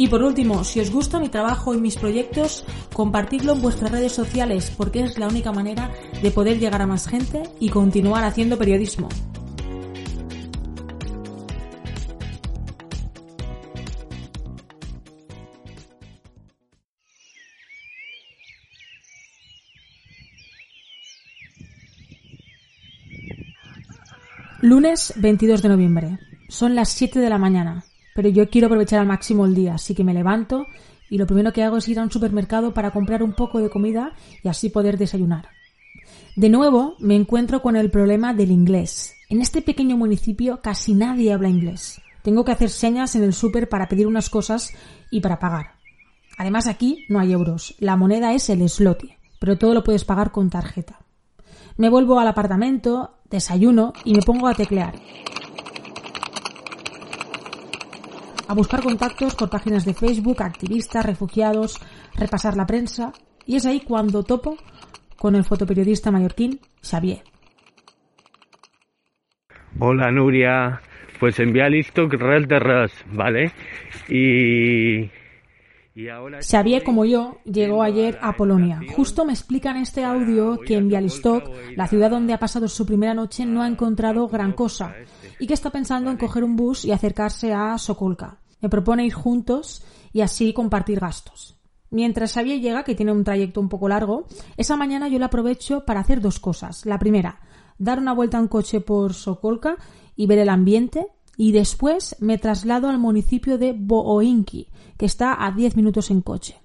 Y 0.00 0.08
por 0.08 0.22
último, 0.22 0.64
si 0.64 0.80
os 0.80 0.90
gusta 0.90 1.20
mi 1.20 1.28
trabajo 1.28 1.74
y 1.74 1.78
mis 1.78 1.96
proyectos, 1.96 2.64
compartidlo 2.94 3.52
en 3.52 3.60
vuestras 3.60 3.92
redes 3.92 4.12
sociales 4.12 4.72
porque 4.74 5.02
es 5.02 5.18
la 5.18 5.28
única 5.28 5.52
manera 5.52 5.90
de 6.22 6.30
poder 6.30 6.58
llegar 6.58 6.80
a 6.80 6.86
más 6.86 7.06
gente 7.06 7.42
y 7.60 7.68
continuar 7.68 8.24
haciendo 8.24 8.56
periodismo. 8.56 9.10
Lunes 24.62 25.12
22 25.16 25.60
de 25.60 25.68
noviembre. 25.68 26.18
Son 26.48 26.74
las 26.74 26.88
7 26.88 27.18
de 27.18 27.28
la 27.28 27.36
mañana 27.36 27.84
pero 28.20 28.28
yo 28.28 28.50
quiero 28.50 28.66
aprovechar 28.66 29.00
al 29.00 29.06
máximo 29.06 29.46
el 29.46 29.54
día, 29.54 29.76
así 29.76 29.94
que 29.94 30.04
me 30.04 30.12
levanto 30.12 30.66
y 31.08 31.16
lo 31.16 31.26
primero 31.26 31.54
que 31.54 31.62
hago 31.62 31.78
es 31.78 31.88
ir 31.88 31.98
a 31.98 32.02
un 32.02 32.10
supermercado 32.10 32.74
para 32.74 32.90
comprar 32.90 33.22
un 33.22 33.32
poco 33.32 33.60
de 33.60 33.70
comida 33.70 34.12
y 34.44 34.48
así 34.48 34.68
poder 34.68 34.98
desayunar. 34.98 35.48
De 36.36 36.50
nuevo 36.50 36.96
me 36.98 37.16
encuentro 37.16 37.62
con 37.62 37.76
el 37.76 37.90
problema 37.90 38.34
del 38.34 38.50
inglés. 38.50 39.14
En 39.30 39.40
este 39.40 39.62
pequeño 39.62 39.96
municipio 39.96 40.60
casi 40.60 40.92
nadie 40.92 41.32
habla 41.32 41.48
inglés. 41.48 42.02
Tengo 42.22 42.44
que 42.44 42.52
hacer 42.52 42.68
señas 42.68 43.16
en 43.16 43.22
el 43.22 43.32
súper 43.32 43.70
para 43.70 43.88
pedir 43.88 44.06
unas 44.06 44.28
cosas 44.28 44.70
y 45.10 45.20
para 45.20 45.38
pagar. 45.38 45.76
Además 46.36 46.66
aquí 46.66 47.06
no 47.08 47.20
hay 47.20 47.32
euros, 47.32 47.74
la 47.78 47.96
moneda 47.96 48.34
es 48.34 48.50
el 48.50 48.68
sloty, 48.68 49.14
pero 49.38 49.56
todo 49.56 49.72
lo 49.72 49.82
puedes 49.82 50.04
pagar 50.04 50.30
con 50.30 50.50
tarjeta. 50.50 51.00
Me 51.78 51.88
vuelvo 51.88 52.20
al 52.20 52.28
apartamento, 52.28 53.14
desayuno 53.30 53.94
y 54.04 54.12
me 54.12 54.20
pongo 54.20 54.46
a 54.46 54.52
teclear. 54.52 54.96
A 58.50 58.52
buscar 58.52 58.82
contactos 58.82 59.36
por 59.36 59.48
páginas 59.48 59.84
de 59.84 59.94
Facebook, 59.94 60.42
activistas, 60.42 61.06
refugiados, 61.06 61.78
repasar 62.16 62.56
la 62.56 62.66
prensa, 62.66 63.12
y 63.46 63.54
es 63.54 63.64
ahí 63.64 63.78
cuando 63.78 64.24
topo 64.24 64.56
con 65.16 65.36
el 65.36 65.44
fotoperiodista 65.44 66.10
mallorquín 66.10 66.58
Xavier. 66.82 67.22
Hola 69.78 70.10
Nuria, 70.10 70.80
pues 71.20 71.38
envía 71.38 71.68
listo 71.68 72.08
Red 72.08 72.48
de 72.48 72.58
Res, 72.58 72.92
¿vale? 73.12 73.52
Y... 74.08 75.08
y 75.94 76.08
ahora 76.08 76.40
Xavier, 76.42 76.82
como 76.82 77.04
yo, 77.04 77.38
llegó 77.44 77.84
ayer 77.84 78.18
a 78.20 78.32
Polonia. 78.32 78.80
Justo 78.96 79.24
me 79.24 79.32
explican 79.32 79.76
en 79.76 79.82
este 79.82 80.02
audio 80.02 80.58
que 80.58 80.74
en 80.74 80.88
Bialystok, 80.88 81.48
la 81.76 81.86
ciudad 81.86 82.10
donde 82.10 82.32
ha 82.32 82.38
pasado 82.40 82.66
su 82.66 82.84
primera 82.84 83.14
noche, 83.14 83.46
no 83.46 83.62
ha 83.62 83.68
encontrado 83.68 84.26
gran 84.26 84.54
cosa 84.54 84.92
y 85.40 85.46
que 85.46 85.54
está 85.54 85.70
pensando 85.70 86.10
en 86.10 86.18
coger 86.18 86.44
un 86.44 86.54
bus 86.54 86.84
y 86.84 86.92
acercarse 86.92 87.52
a 87.52 87.76
Sokolka. 87.78 88.40
Me 88.60 88.68
propone 88.68 89.06
ir 89.06 89.14
juntos 89.14 89.82
y 90.12 90.20
así 90.20 90.52
compartir 90.52 91.00
gastos. 91.00 91.56
Mientras 91.90 92.34
Xavier 92.34 92.60
llega, 92.60 92.84
que 92.84 92.94
tiene 92.94 93.10
un 93.10 93.24
trayecto 93.24 93.60
un 93.60 93.68
poco 93.68 93.88
largo, 93.88 94.26
esa 94.56 94.76
mañana 94.76 95.08
yo 95.08 95.18
la 95.18 95.26
aprovecho 95.26 95.84
para 95.84 96.00
hacer 96.00 96.20
dos 96.20 96.38
cosas. 96.38 96.86
La 96.86 96.98
primera, 96.98 97.40
dar 97.78 97.98
una 97.98 98.12
vuelta 98.12 98.38
en 98.38 98.48
coche 98.48 98.80
por 98.80 99.14
Sokolka 99.14 99.76
y 100.14 100.26
ver 100.26 100.38
el 100.38 100.50
ambiente. 100.50 101.08
Y 101.36 101.52
después 101.52 102.16
me 102.20 102.36
traslado 102.36 102.88
al 102.88 102.98
municipio 102.98 103.56
de 103.56 103.72
Booinki, 103.72 104.68
que 104.98 105.06
está 105.06 105.44
a 105.44 105.50
10 105.52 105.74
minutos 105.74 106.10
en 106.10 106.20
coche. 106.20 106.60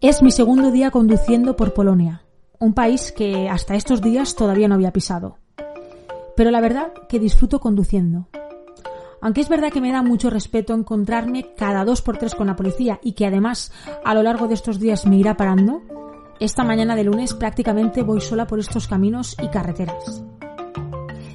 Es 0.00 0.22
mi 0.22 0.30
segundo 0.30 0.70
día 0.70 0.90
conduciendo 0.90 1.56
por 1.56 1.72
Polonia, 1.72 2.27
un 2.58 2.74
país 2.74 3.12
que 3.12 3.48
hasta 3.48 3.74
estos 3.74 4.00
días 4.02 4.34
todavía 4.34 4.68
no 4.68 4.74
había 4.74 4.92
pisado 4.92 5.38
pero 6.38 6.52
la 6.52 6.60
verdad 6.60 6.92
que 7.08 7.18
disfruto 7.18 7.58
conduciendo. 7.58 8.28
Aunque 9.20 9.40
es 9.40 9.48
verdad 9.48 9.72
que 9.72 9.80
me 9.80 9.90
da 9.90 10.04
mucho 10.04 10.30
respeto 10.30 10.72
encontrarme 10.72 11.52
cada 11.56 11.84
dos 11.84 12.00
por 12.00 12.16
tres 12.16 12.36
con 12.36 12.46
la 12.46 12.54
policía 12.54 13.00
y 13.02 13.14
que 13.14 13.26
además 13.26 13.72
a 14.04 14.14
lo 14.14 14.22
largo 14.22 14.46
de 14.46 14.54
estos 14.54 14.78
días 14.78 15.04
me 15.04 15.16
irá 15.16 15.36
parando, 15.36 15.82
esta 16.38 16.62
mañana 16.62 16.94
de 16.94 17.02
lunes 17.02 17.34
prácticamente 17.34 18.04
voy 18.04 18.20
sola 18.20 18.46
por 18.46 18.60
estos 18.60 18.86
caminos 18.86 19.36
y 19.42 19.48
carreteras. 19.48 20.22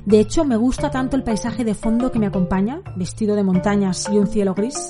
De 0.05 0.21
hecho, 0.21 0.45
me 0.45 0.55
gusta 0.55 0.89
tanto 0.89 1.17
el 1.17 1.23
paisaje 1.23 1.65
de 1.65 1.75
fondo 1.75 2.09
que 2.09 2.19
me 2.19 2.27
acompaña, 2.27 2.79
vestido 2.95 3.35
de 3.35 3.43
montañas 3.43 4.07
y 4.09 4.17
un 4.17 4.27
cielo 4.27 4.53
gris, 4.53 4.89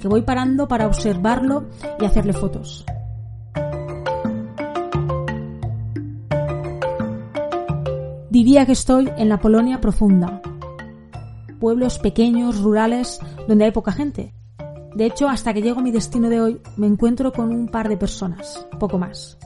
que 0.00 0.08
voy 0.08 0.22
parando 0.22 0.66
para 0.66 0.86
observarlo 0.86 1.66
y 2.00 2.06
hacerle 2.06 2.32
fotos. 2.32 2.86
Diría 8.32 8.64
que 8.64 8.72
estoy 8.72 9.10
en 9.18 9.28
la 9.28 9.40
Polonia 9.40 9.82
profunda. 9.82 10.40
Pueblos 11.60 11.98
pequeños, 11.98 12.62
rurales, 12.62 13.20
donde 13.46 13.66
hay 13.66 13.72
poca 13.72 13.92
gente. 13.92 14.32
De 14.94 15.04
hecho, 15.04 15.28
hasta 15.28 15.52
que 15.52 15.60
llego 15.60 15.80
a 15.80 15.82
mi 15.82 15.90
destino 15.90 16.30
de 16.30 16.40
hoy, 16.40 16.60
me 16.78 16.86
encuentro 16.86 17.30
con 17.30 17.50
un 17.50 17.68
par 17.68 17.90
de 17.90 17.98
personas, 17.98 18.66
poco 18.80 18.96
más. 18.96 19.36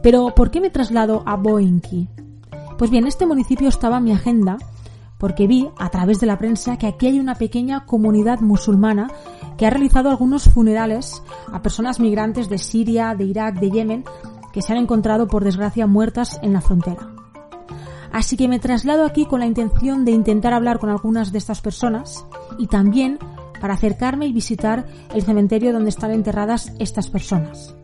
Pero, 0.00 0.32
¿por 0.32 0.52
qué 0.52 0.60
me 0.60 0.70
traslado 0.70 1.24
a 1.26 1.34
Boinki? 1.34 2.08
Pues 2.78 2.88
bien, 2.88 3.04
este 3.04 3.26
municipio 3.26 3.68
estaba 3.68 3.98
en 3.98 4.04
mi 4.04 4.12
agenda 4.12 4.58
porque 5.18 5.48
vi 5.48 5.68
a 5.76 5.88
través 5.88 6.20
de 6.20 6.28
la 6.28 6.38
prensa 6.38 6.76
que 6.76 6.86
aquí 6.86 7.08
hay 7.08 7.18
una 7.18 7.34
pequeña 7.34 7.84
comunidad 7.84 8.38
musulmana 8.38 9.10
que 9.56 9.66
ha 9.66 9.70
realizado 9.70 10.08
algunos 10.08 10.44
funerales 10.44 11.20
a 11.52 11.62
personas 11.62 11.98
migrantes 11.98 12.48
de 12.48 12.58
Siria, 12.58 13.16
de 13.16 13.24
Irak, 13.24 13.58
de 13.58 13.72
Yemen, 13.72 14.04
que 14.52 14.62
se 14.62 14.72
han 14.72 14.78
encontrado 14.78 15.26
por 15.26 15.42
desgracia 15.42 15.88
muertas 15.88 16.38
en 16.44 16.52
la 16.52 16.60
frontera. 16.60 17.17
Así 18.12 18.36
que 18.36 18.48
me 18.48 18.58
traslado 18.58 19.04
aquí 19.04 19.26
con 19.26 19.40
la 19.40 19.46
intención 19.46 20.04
de 20.04 20.12
intentar 20.12 20.54
hablar 20.54 20.78
con 20.78 20.90
algunas 20.90 21.32
de 21.32 21.38
estas 21.38 21.60
personas 21.60 22.24
y 22.58 22.66
también 22.66 23.18
para 23.60 23.74
acercarme 23.74 24.26
y 24.26 24.32
visitar 24.32 24.86
el 25.14 25.22
cementerio 25.22 25.72
donde 25.72 25.90
están 25.90 26.12
enterradas 26.12 26.72
estas 26.78 27.08
personas. 27.08 27.74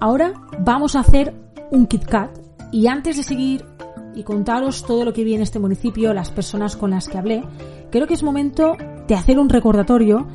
Ahora 0.00 0.32
vamos 0.58 0.96
a 0.96 1.00
hacer 1.00 1.34
un 1.70 1.86
KitKat 1.86 2.30
y 2.72 2.86
antes 2.86 3.16
de 3.16 3.22
seguir 3.22 3.64
y 4.14 4.22
contaros 4.22 4.84
todo 4.84 5.04
lo 5.04 5.12
que 5.12 5.24
vi 5.24 5.34
en 5.34 5.42
este 5.42 5.58
municipio, 5.58 6.12
las 6.14 6.30
personas 6.30 6.76
con 6.76 6.90
las 6.90 7.08
que 7.08 7.18
hablé, 7.18 7.44
creo 7.90 8.06
que 8.06 8.14
es 8.14 8.22
momento 8.22 8.76
de 9.06 9.14
hacer 9.14 9.38
un 9.38 9.48
recordatorio 9.48 10.26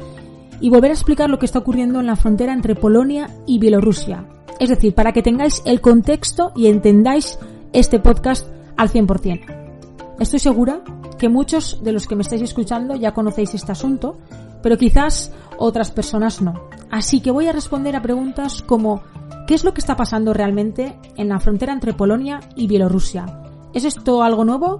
y 0.62 0.70
volver 0.70 0.92
a 0.92 0.94
explicar 0.94 1.30
lo 1.30 1.40
que 1.40 1.46
está 1.46 1.60
ocurriendo 1.60 2.00
en 2.00 2.06
la 2.06 2.16
frontera 2.16 2.54
entre 2.54 2.76
Polonia 2.76 3.30
y 3.46 3.60
Bielorrusia. 3.60 4.26
Es 4.60 4.70
decir, 4.70 4.94
para 4.94 5.12
que 5.12 5.22
tengáis 5.22 5.62
el 5.66 5.82
contexto 5.82 6.54
y 6.56 6.68
entendáis 6.68 7.38
este 7.76 8.00
podcast 8.00 8.48
al 8.78 8.90
100%. 8.90 10.16
Estoy 10.18 10.40
segura 10.40 10.82
que 11.20 11.28
muchos 11.28 11.84
de 11.84 11.92
los 11.92 12.08
que 12.08 12.16
me 12.16 12.22
estáis 12.22 12.42
escuchando 12.42 12.96
ya 12.96 13.14
conocéis 13.14 13.54
este 13.54 13.74
asunto, 13.74 14.18
pero 14.64 14.78
quizás 14.78 15.34
otras 15.58 15.92
personas 15.92 16.42
no. 16.42 16.54
Así 16.90 17.20
que 17.20 17.32
voy 17.32 17.48
a 17.48 17.52
responder 17.52 17.98
a 17.98 18.02
preguntas 18.02 18.62
como 18.62 19.04
¿qué 19.46 19.56
es 19.56 19.66
lo 19.66 19.74
que 19.74 19.82
está 19.82 19.98
pasando 19.98 20.34
realmente 20.34 20.98
en 21.18 21.28
la 21.28 21.42
frontera 21.42 21.74
entre 21.74 21.92
Polonia 21.92 22.40
y 22.56 22.68
Bielorrusia? 22.68 23.26
¿Es 23.74 23.84
esto 23.84 24.24
algo 24.24 24.46
nuevo? 24.46 24.80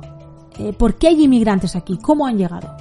Eh, 0.58 0.72
¿Por 0.72 0.96
qué 0.96 1.10
hay 1.10 1.22
inmigrantes 1.22 1.76
aquí? 1.76 1.98
¿Cómo 1.98 2.26
han 2.26 2.38
llegado? 2.38 2.78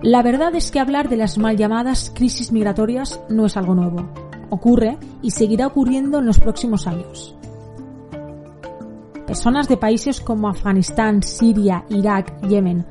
La 0.00 0.22
verdad 0.22 0.54
es 0.54 0.70
que 0.70 0.80
hablar 0.80 1.10
de 1.10 1.18
las 1.18 1.36
mal 1.36 1.58
llamadas 1.58 2.10
crisis 2.14 2.50
migratorias 2.50 3.20
no 3.28 3.44
es 3.44 3.58
algo 3.58 3.74
nuevo. 3.74 4.08
Ocurre 4.48 4.96
y 5.20 5.32
seguirá 5.32 5.66
ocurriendo 5.66 6.18
en 6.18 6.24
los 6.24 6.38
próximos 6.38 6.86
años. 6.86 7.36
Personas 9.30 9.68
de 9.68 9.76
países 9.76 10.20
como 10.20 10.48
Afganistán, 10.48 11.22
Siria, 11.22 11.84
Irak, 11.88 12.48
Yemen 12.48 12.84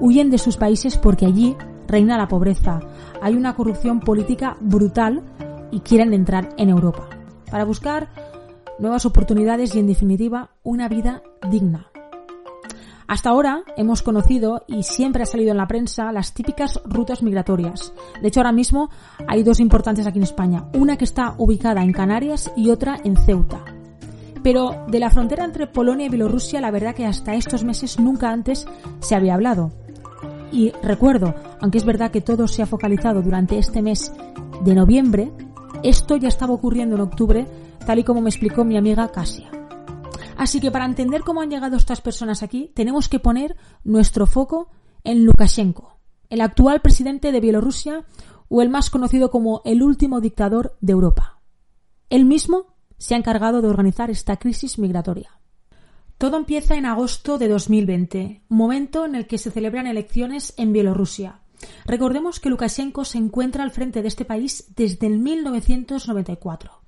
huyen 0.00 0.28
de 0.28 0.36
sus 0.36 0.56
países 0.56 0.98
porque 0.98 1.26
allí 1.26 1.54
reina 1.86 2.18
la 2.18 2.26
pobreza, 2.26 2.80
hay 3.22 3.36
una 3.36 3.54
corrupción 3.54 4.00
política 4.00 4.56
brutal 4.60 5.22
y 5.70 5.78
quieren 5.78 6.12
entrar 6.12 6.48
en 6.56 6.70
Europa 6.70 7.08
para 7.52 7.64
buscar 7.64 8.08
nuevas 8.80 9.06
oportunidades 9.06 9.76
y, 9.76 9.78
en 9.78 9.86
definitiva, 9.86 10.50
una 10.64 10.88
vida 10.88 11.22
digna. 11.48 11.86
Hasta 13.06 13.30
ahora 13.30 13.62
hemos 13.76 14.02
conocido 14.02 14.64
y 14.66 14.82
siempre 14.82 15.22
ha 15.22 15.26
salido 15.26 15.52
en 15.52 15.58
la 15.58 15.68
prensa 15.68 16.10
las 16.10 16.34
típicas 16.34 16.82
rutas 16.84 17.22
migratorias. 17.22 17.92
De 18.20 18.26
hecho, 18.26 18.40
ahora 18.40 18.50
mismo 18.50 18.90
hay 19.28 19.44
dos 19.44 19.60
importantes 19.60 20.04
aquí 20.04 20.18
en 20.18 20.24
España, 20.24 20.64
una 20.74 20.96
que 20.96 21.04
está 21.04 21.36
ubicada 21.38 21.84
en 21.84 21.92
Canarias 21.92 22.50
y 22.56 22.70
otra 22.70 22.98
en 23.04 23.16
Ceuta. 23.16 23.64
Pero 24.44 24.84
de 24.88 25.00
la 25.00 25.08
frontera 25.08 25.42
entre 25.42 25.66
Polonia 25.66 26.04
y 26.04 26.10
Bielorrusia, 26.10 26.60
la 26.60 26.70
verdad 26.70 26.94
que 26.94 27.06
hasta 27.06 27.34
estos 27.34 27.64
meses 27.64 27.98
nunca 27.98 28.30
antes 28.30 28.66
se 29.00 29.14
había 29.14 29.32
hablado. 29.32 29.72
Y 30.52 30.70
recuerdo, 30.82 31.34
aunque 31.62 31.78
es 31.78 31.86
verdad 31.86 32.10
que 32.10 32.20
todo 32.20 32.46
se 32.46 32.60
ha 32.60 32.66
focalizado 32.66 33.22
durante 33.22 33.56
este 33.56 33.80
mes 33.80 34.12
de 34.62 34.74
noviembre, 34.74 35.32
esto 35.82 36.16
ya 36.16 36.28
estaba 36.28 36.52
ocurriendo 36.52 36.94
en 36.94 37.00
octubre 37.00 37.46
tal 37.86 37.98
y 38.00 38.04
como 38.04 38.20
me 38.20 38.28
explicó 38.28 38.66
mi 38.66 38.76
amiga 38.76 39.08
Casia. 39.08 39.50
Así 40.36 40.60
que 40.60 40.70
para 40.70 40.84
entender 40.84 41.22
cómo 41.22 41.40
han 41.40 41.50
llegado 41.50 41.78
estas 41.78 42.02
personas 42.02 42.42
aquí, 42.42 42.70
tenemos 42.74 43.08
que 43.08 43.20
poner 43.20 43.56
nuestro 43.82 44.26
foco 44.26 44.68
en 45.04 45.24
Lukashenko, 45.24 45.96
el 46.28 46.42
actual 46.42 46.82
presidente 46.82 47.32
de 47.32 47.40
Bielorrusia 47.40 48.04
o 48.48 48.60
el 48.60 48.68
más 48.68 48.90
conocido 48.90 49.30
como 49.30 49.62
el 49.64 49.82
último 49.82 50.20
dictador 50.20 50.76
de 50.82 50.92
Europa. 50.92 51.40
Él 52.10 52.26
mismo 52.26 52.73
se 52.98 53.14
ha 53.14 53.18
encargado 53.18 53.62
de 53.62 53.68
organizar 53.68 54.10
esta 54.10 54.36
crisis 54.36 54.78
migratoria. 54.78 55.38
Todo 56.18 56.36
empieza 56.36 56.76
en 56.76 56.86
agosto 56.86 57.38
de 57.38 57.48
2020, 57.48 58.42
momento 58.48 59.04
en 59.04 59.14
el 59.14 59.26
que 59.26 59.38
se 59.38 59.50
celebran 59.50 59.86
elecciones 59.86 60.54
en 60.56 60.72
Bielorrusia. 60.72 61.40
Recordemos 61.84 62.40
que 62.40 62.50
Lukashenko 62.50 63.04
se 63.04 63.18
encuentra 63.18 63.62
al 63.62 63.70
frente 63.70 64.02
de 64.02 64.08
este 64.08 64.24
país 64.24 64.72
desde 64.76 65.06
el 65.06 65.18
1994. 65.18 66.80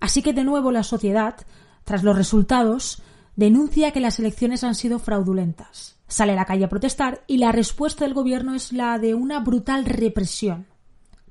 Así 0.00 0.22
que 0.22 0.32
de 0.32 0.44
nuevo 0.44 0.72
la 0.72 0.82
sociedad, 0.82 1.36
tras 1.84 2.02
los 2.02 2.16
resultados, 2.16 3.02
denuncia 3.36 3.92
que 3.92 4.00
las 4.00 4.18
elecciones 4.18 4.64
han 4.64 4.74
sido 4.74 4.98
fraudulentas. 4.98 5.96
Sale 6.08 6.32
a 6.32 6.36
la 6.36 6.44
calle 6.44 6.64
a 6.64 6.68
protestar 6.68 7.22
y 7.26 7.38
la 7.38 7.52
respuesta 7.52 8.04
del 8.04 8.14
gobierno 8.14 8.54
es 8.54 8.72
la 8.72 8.98
de 8.98 9.14
una 9.14 9.40
brutal 9.40 9.84
represión. 9.84 10.66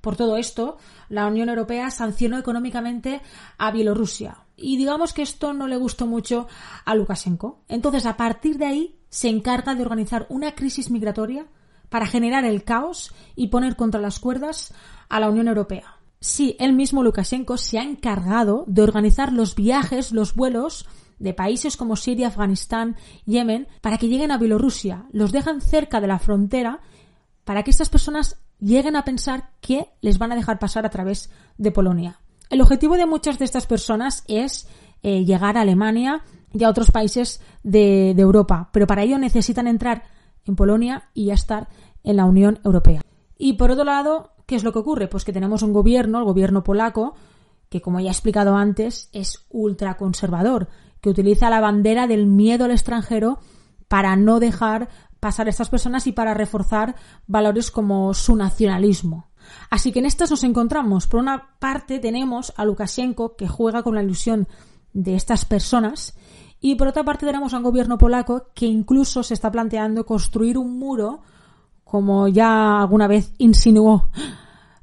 Por 0.02 0.16
todo 0.16 0.38
esto, 0.38 0.78
la 1.10 1.28
Unión 1.28 1.50
Europea 1.50 1.92
sancionó 1.92 2.38
económicamente 2.38 3.22
a 3.58 3.72
Bielorrusia. 3.72 4.46
Y 4.56 4.78
digamos 4.78 5.14
que 5.14 5.22
esto 5.22 5.54
no 5.54 5.68
le 5.68 5.78
gustó 5.78 6.06
mucho 6.08 6.48
a 6.86 6.96
Lukashenko. 6.96 7.64
Entonces, 7.68 8.06
a 8.06 8.18
partir 8.18 8.58
de 8.58 8.66
ahí, 8.66 9.00
se 9.10 9.30
encarga 9.30 9.76
de 9.76 9.82
organizar 9.82 10.26
una 10.30 10.54
crisis 10.56 10.92
migratoria 10.92 11.48
para 11.90 12.06
generar 12.06 12.46
el 12.46 12.64
caos 12.64 13.14
y 13.36 13.48
poner 13.48 13.76
contra 13.76 14.02
las 14.02 14.20
cuerdas 14.20 14.74
a 15.10 15.20
la 15.20 15.30
Unión 15.30 15.48
Europea. 15.48 15.96
Sí, 16.22 16.56
él 16.60 16.74
mismo 16.74 17.02
Lukashenko 17.02 17.58
se 17.58 17.80
ha 17.80 17.84
encargado 17.84 18.66
de 18.68 18.82
organizar 18.82 19.32
los 19.32 19.56
viajes, 19.56 20.12
los 20.12 20.36
vuelos 20.36 20.86
de 21.18 21.34
países 21.34 21.78
como 21.78 21.96
Siria, 21.96 22.28
Afganistán, 22.28 22.98
Yemen, 23.26 23.68
para 23.82 23.98
que 23.98 24.08
lleguen 24.08 24.32
a 24.32 24.38
Bielorrusia. 24.38 25.06
Los 25.12 25.32
dejan 25.32 25.62
cerca 25.62 26.02
de 26.02 26.08
la 26.08 26.20
frontera 26.20 26.82
para 27.46 27.64
que 27.64 27.72
estas 27.72 27.90
personas 27.90 28.38
lleguen 28.60 28.96
a 28.96 29.04
pensar 29.04 29.52
que 29.62 29.90
les 30.02 30.18
van 30.18 30.32
a 30.32 30.36
dejar 30.36 30.60
pasar 30.60 30.86
a 30.86 30.90
través 30.90 31.30
de 31.58 31.72
Polonia. 31.72 32.20
El 32.50 32.62
objetivo 32.62 32.98
de 32.98 33.06
muchas 33.06 33.40
de 33.40 33.46
estas 33.46 33.68
personas 33.68 34.24
es 34.28 34.68
eh, 35.04 35.24
llegar 35.24 35.58
a 35.58 35.62
Alemania 35.62 36.24
y 36.54 36.64
a 36.64 36.70
otros 36.70 36.92
países 36.92 37.42
de, 37.64 38.14
de 38.16 38.22
Europa, 38.22 38.70
pero 38.74 38.88
para 38.88 39.04
ello 39.04 39.18
necesitan 39.18 39.68
entrar 39.68 40.04
en 40.46 40.56
Polonia 40.56 41.10
y 41.14 41.26
ya 41.26 41.36
estar 41.36 41.70
en 42.04 42.18
la 42.18 42.26
Unión 42.26 42.60
Europea. 42.64 43.02
Y 43.38 43.54
por 43.54 43.72
otro 43.72 43.86
lado, 43.86 44.32
¿Qué 44.50 44.56
es 44.56 44.64
lo 44.64 44.74
que 44.74 44.80
ocurre? 44.80 45.08
Pues 45.08 45.26
que 45.26 45.32
tenemos 45.32 45.62
un 45.62 45.74
gobierno, 45.74 46.18
el 46.18 46.26
gobierno 46.26 46.64
polaco, 46.64 47.14
que 47.70 47.82
como 47.82 48.00
ya 48.00 48.08
he 48.08 48.12
explicado 48.12 48.56
antes, 48.56 49.08
es 49.14 49.46
ultraconservador, 49.52 50.70
que 51.02 51.12
utiliza 51.12 51.52
la 51.52 51.60
bandera 51.60 52.08
del 52.08 52.26
miedo 52.26 52.66
al 52.66 52.72
extranjero 52.72 53.38
para 53.88 54.16
no 54.16 54.40
dejar 54.40 54.90
pasar 55.20 55.48
a 55.48 55.50
estas 55.50 55.70
personas 55.70 56.08
y 56.08 56.12
para 56.12 56.34
reforzar 56.34 56.96
valores 57.28 57.72
como 57.72 58.14
su 58.14 58.36
nacionalismo. 58.36 59.30
Así 59.70 59.92
que 59.92 60.00
en 60.00 60.06
estas 60.06 60.32
nos 60.32 60.44
encontramos. 60.44 61.08
Por 61.08 61.20
una 61.20 61.56
parte 61.60 62.00
tenemos 62.00 62.54
a 62.56 62.66
Lukashenko 62.66 63.36
que 63.36 63.48
juega 63.48 63.84
con 63.84 63.96
la 63.96 64.04
ilusión 64.04 64.48
de 64.94 65.16
estas 65.16 65.46
personas 65.46 66.16
y 66.62 66.76
por 66.76 66.88
otra 66.88 67.04
parte 67.04 67.26
tenemos 67.26 67.54
a 67.54 67.58
un 67.58 67.64
gobierno 67.64 67.98
polaco 67.98 68.48
que 68.54 68.66
incluso 68.66 69.24
se 69.24 69.34
está 69.34 69.52
planteando 69.52 70.06
construir 70.06 70.58
un 70.58 70.78
muro 70.78 71.22
como 71.84 72.28
ya 72.28 72.82
alguna 72.82 73.08
vez 73.08 73.34
insinuó 73.38 74.10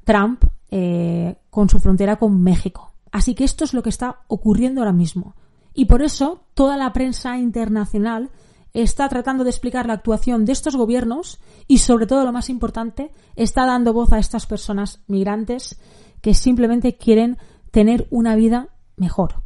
Trump 0.03 0.43
eh, 0.69 1.37
con 1.49 1.69
su 1.69 1.79
frontera 1.79 2.17
con 2.17 2.41
México. 2.41 2.91
Así 3.11 3.35
que 3.35 3.43
esto 3.43 3.63
es 3.63 3.73
lo 3.73 3.83
que 3.83 3.89
está 3.89 4.21
ocurriendo 4.27 4.81
ahora 4.81 4.91
mismo. 4.91 5.35
Y 5.73 5.85
por 5.85 6.01
eso 6.01 6.43
toda 6.53 6.75
la 6.75 6.91
prensa 6.91 7.37
internacional 7.37 8.31
está 8.73 9.09
tratando 9.09 9.43
de 9.43 9.49
explicar 9.49 9.85
la 9.87 9.93
actuación 9.93 10.45
de 10.45 10.53
estos 10.53 10.75
gobiernos 10.75 11.39
y, 11.67 11.79
sobre 11.79 12.07
todo, 12.07 12.23
lo 12.25 12.31
más 12.31 12.49
importante, 12.49 13.11
está 13.35 13.65
dando 13.65 13.93
voz 13.93 14.13
a 14.13 14.19
estas 14.19 14.45
personas 14.45 15.01
migrantes 15.07 15.79
que 16.21 16.33
simplemente 16.33 16.97
quieren 16.97 17.37
tener 17.71 18.07
una 18.09 18.35
vida 18.35 18.69
mejor. 18.95 19.43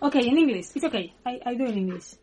Okay, 0.00 0.28
in 0.28 0.38
English. 0.38 0.74
It's 0.74 0.84
okay. 0.84 1.12
I, 1.26 1.40
I 1.44 1.56
do 1.56 1.66
in 1.66 1.76
English. 1.76 2.16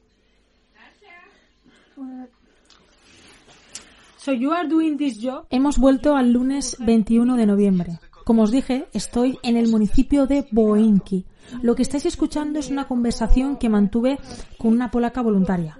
So 4.17 4.33
you 4.33 4.51
are 4.51 4.67
doing 4.67 4.97
this 4.97 5.21
job. 5.21 5.45
Hemos 5.49 5.77
vuelto 5.77 6.15
al 6.15 6.33
lunes 6.33 6.75
21 6.79 7.37
de 7.37 7.45
noviembre. 7.45 7.99
Como 8.27 8.43
os 8.43 8.51
dije, 8.51 8.89
estoy 8.91 9.39
en 9.41 9.55
el 9.55 9.69
municipio 9.69 10.27
de 10.27 10.45
Boinki. 10.51 11.25
Lo 11.61 11.75
que 11.75 11.83
estáis 11.83 12.05
escuchando 12.05 12.59
es 12.59 12.69
una 12.69 12.85
conversación 12.85 13.55
que 13.55 13.69
mantuve 13.69 14.19
con 14.57 14.73
una 14.73 14.91
polaca 14.91 15.21
voluntaria. 15.21 15.79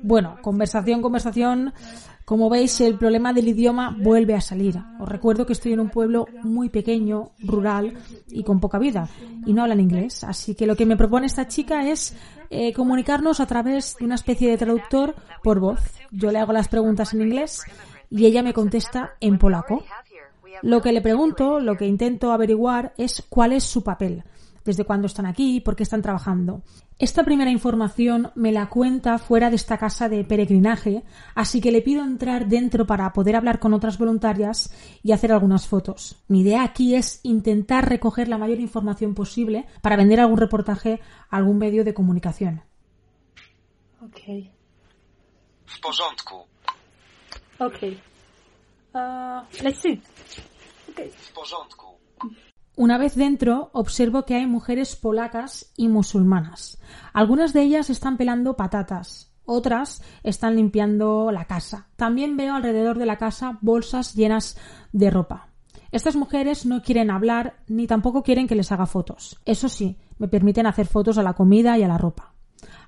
Bueno, 0.00 0.38
conversación, 0.40 1.02
conversación. 1.02 1.74
Como 2.24 2.48
veis, 2.48 2.80
el 2.80 2.96
problema 2.96 3.34
del 3.34 3.48
idioma 3.48 3.94
vuelve 4.00 4.34
a 4.34 4.40
salir. 4.40 4.82
Os 4.98 5.06
recuerdo 5.06 5.44
que 5.44 5.52
estoy 5.52 5.74
en 5.74 5.80
un 5.80 5.90
pueblo 5.90 6.26
muy 6.42 6.70
pequeño, 6.70 7.32
rural 7.40 7.92
y 8.30 8.42
con 8.42 8.58
poca 8.58 8.78
vida, 8.78 9.10
y 9.44 9.52
no 9.52 9.60
hablan 9.60 9.80
inglés. 9.80 10.24
Así 10.24 10.54
que 10.54 10.66
lo 10.66 10.76
que 10.76 10.86
me 10.86 10.96
propone 10.96 11.26
esta 11.26 11.46
chica 11.46 11.86
es 11.86 12.16
eh, 12.48 12.72
comunicarnos 12.72 13.38
a 13.38 13.46
través 13.46 13.96
de 13.98 14.06
una 14.06 14.14
especie 14.14 14.48
de 14.48 14.56
traductor 14.56 15.14
por 15.42 15.60
voz. 15.60 15.80
Yo 16.10 16.32
le 16.32 16.38
hago 16.38 16.54
las 16.54 16.68
preguntas 16.68 17.12
en 17.12 17.20
inglés 17.20 17.64
y 18.10 18.24
ella 18.24 18.42
me 18.42 18.54
contesta 18.54 19.12
en 19.20 19.38
polaco. 19.38 19.84
Lo 20.62 20.82
que 20.82 20.92
le 20.92 21.00
pregunto, 21.00 21.60
lo 21.60 21.76
que 21.76 21.86
intento 21.86 22.32
averiguar 22.32 22.94
es 22.96 23.24
cuál 23.28 23.52
es 23.52 23.64
su 23.64 23.82
papel 23.82 24.24
desde 24.66 24.84
cuándo 24.84 25.06
están 25.06 25.26
aquí, 25.26 25.60
por 25.60 25.76
qué 25.76 25.84
están 25.84 26.02
trabajando. 26.02 26.62
Esta 26.98 27.24
primera 27.24 27.50
información 27.50 28.32
me 28.34 28.52
la 28.52 28.68
cuenta 28.68 29.18
fuera 29.18 29.48
de 29.48 29.56
esta 29.56 29.78
casa 29.78 30.08
de 30.08 30.24
peregrinaje, 30.24 31.04
así 31.34 31.60
que 31.60 31.70
le 31.70 31.82
pido 31.82 32.02
entrar 32.02 32.48
dentro 32.48 32.86
para 32.86 33.12
poder 33.12 33.36
hablar 33.36 33.60
con 33.60 33.72
otras 33.72 33.96
voluntarias 33.96 34.74
y 35.02 35.12
hacer 35.12 35.32
algunas 35.32 35.68
fotos. 35.68 36.16
Mi 36.26 36.40
idea 36.40 36.64
aquí 36.64 36.94
es 36.94 37.20
intentar 37.22 37.88
recoger 37.88 38.28
la 38.28 38.38
mayor 38.38 38.58
información 38.58 39.14
posible 39.14 39.66
para 39.82 39.96
vender 39.96 40.20
algún 40.20 40.38
reportaje 40.38 41.00
a 41.30 41.36
algún 41.36 41.58
medio 41.58 41.84
de 41.84 41.94
comunicación. 41.94 42.62
Ok. 44.02 44.20
W 44.26 45.80
porządku. 45.80 46.44
Ok. 47.58 48.15
Uh, 48.96 49.44
let's 49.62 49.80
see. 49.80 50.00
Okay. 50.90 51.10
W 51.10 51.32
porządku. 51.34 51.86
Una 52.76 52.98
vez 52.98 53.14
dentro, 53.14 53.70
observo 53.72 54.24
que 54.24 54.34
hay 54.34 54.46
mujeres 54.46 54.96
polacas 54.96 55.72
y 55.76 55.88
musulmanas. 55.88 56.78
Algunas 57.12 57.52
de 57.52 57.62
ellas 57.62 57.90
están 57.90 58.16
pelando 58.16 58.56
patatas, 58.56 59.32
otras 59.44 60.02
están 60.22 60.56
limpiando 60.56 61.30
la 61.30 61.44
casa. 61.44 61.88
También 61.96 62.36
veo 62.36 62.54
alrededor 62.54 62.98
de 62.98 63.06
la 63.06 63.16
casa 63.16 63.58
bolsas 63.60 64.14
llenas 64.14 64.58
de 64.92 65.10
ropa. 65.10 65.48
Estas 65.90 66.16
mujeres 66.16 66.66
no 66.66 66.82
quieren 66.82 67.10
hablar 67.10 67.56
ni 67.66 67.86
tampoco 67.86 68.22
quieren 68.22 68.46
que 68.46 68.56
les 68.56 68.72
haga 68.72 68.86
fotos. 68.86 69.40
Eso 69.44 69.68
sí, 69.68 69.98
me 70.18 70.28
permiten 70.28 70.66
hacer 70.66 70.86
fotos 70.86 71.16
a 71.18 71.22
la 71.22 71.34
comida 71.34 71.78
y 71.78 71.82
a 71.82 71.88
la 71.88 71.98
ropa. 71.98 72.34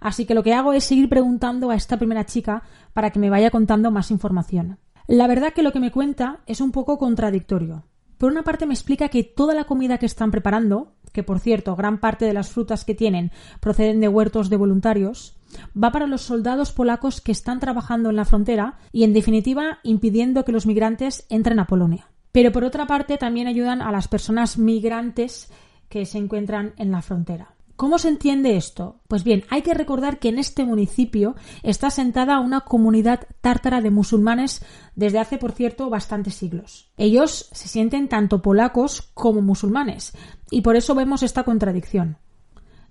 Así 0.01 0.27
que 0.27 0.35
lo 0.35 0.43
que 0.43 0.55
hago 0.55 0.73
es 0.73 0.85
seguir 0.85 1.09
preguntando 1.09 1.71
a 1.71 1.75
esta 1.75 1.97
primera 1.97 2.25
chica 2.27 2.63
para 2.93 3.11
que 3.11 3.19
me 3.19 3.31
vaya 3.31 3.51
contando 3.51 3.91
más 3.91 4.11
información. 4.11 4.79
La 5.09 5.27
verdad 5.27 5.55
que 5.55 5.63
lo 5.63 5.73
que 5.73 5.81
me 5.81 5.91
cuenta 5.91 6.41
es 6.47 6.61
un 6.61 6.71
poco 6.71 6.99
contradictorio. 6.99 7.87
Por 8.19 8.31
una 8.31 8.45
parte 8.45 8.67
me 8.67 8.75
explica 8.75 9.09
que 9.09 9.25
toda 9.25 9.55
la 9.55 9.65
comida 9.65 9.97
que 9.97 10.05
están 10.05 10.31
preparando, 10.31 10.93
que 11.15 11.23
por 11.23 11.41
cierto 11.41 11.75
gran 11.77 11.99
parte 11.99 12.27
de 12.27 12.35
las 12.35 12.51
frutas 12.51 12.85
que 12.85 12.95
tienen 12.95 13.33
proceden 13.59 14.01
de 14.01 14.09
huertos 14.09 14.51
de 14.51 14.59
voluntarios, 14.59 15.35
va 15.83 15.93
para 15.93 16.07
los 16.07 16.21
soldados 16.21 16.73
polacos 16.73 17.23
que 17.23 17.33
están 17.33 17.59
trabajando 17.59 18.11
en 18.11 18.17
la 18.17 18.27
frontera 18.27 18.77
y 18.93 19.05
en 19.05 19.15
definitiva 19.15 19.79
impidiendo 19.83 20.45
que 20.45 20.53
los 20.53 20.67
migrantes 20.67 21.25
entren 21.31 21.59
a 21.59 21.67
Polonia. 21.67 22.11
Pero 22.31 22.53
por 22.53 22.65
otra 22.65 22.87
parte 22.87 23.17
también 23.17 23.47
ayudan 23.47 23.81
a 23.81 23.91
las 23.91 24.09
personas 24.09 24.59
migrantes 24.59 25.51
que 25.89 26.05
se 26.05 26.19
encuentran 26.19 26.75
en 26.77 26.91
la 26.91 27.01
frontera. 27.01 27.55
¿Cómo 27.79 27.99
se 27.99 28.09
entiende 28.09 28.57
esto? 28.57 28.97
Pues 29.07 29.23
bien, 29.23 29.45
hay 29.51 29.63
que 29.63 29.73
recordar 29.73 30.19
que 30.19 30.31
en 30.31 30.41
este 30.41 30.65
municipio 30.65 31.37
está 31.63 31.91
sentada 31.91 32.41
una 32.41 32.63
comunidad 32.63 33.29
tártara 33.41 33.81
de 33.81 33.93
musulmanes 33.93 34.63
desde 34.97 35.21
hace, 35.21 35.39
por 35.39 35.53
cierto, 35.53 35.89
bastantes 35.89 36.35
siglos. 36.35 36.91
Ellos 36.97 37.49
se 37.53 37.69
sienten 37.69 38.09
tanto 38.09 38.43
polacos 38.43 39.13
como 39.15 39.43
musulmanes, 39.43 40.13
y 40.51 40.63
por 40.63 40.75
eso 40.75 40.97
vemos 40.97 41.23
esta 41.23 41.45
contradicción. 41.45 42.17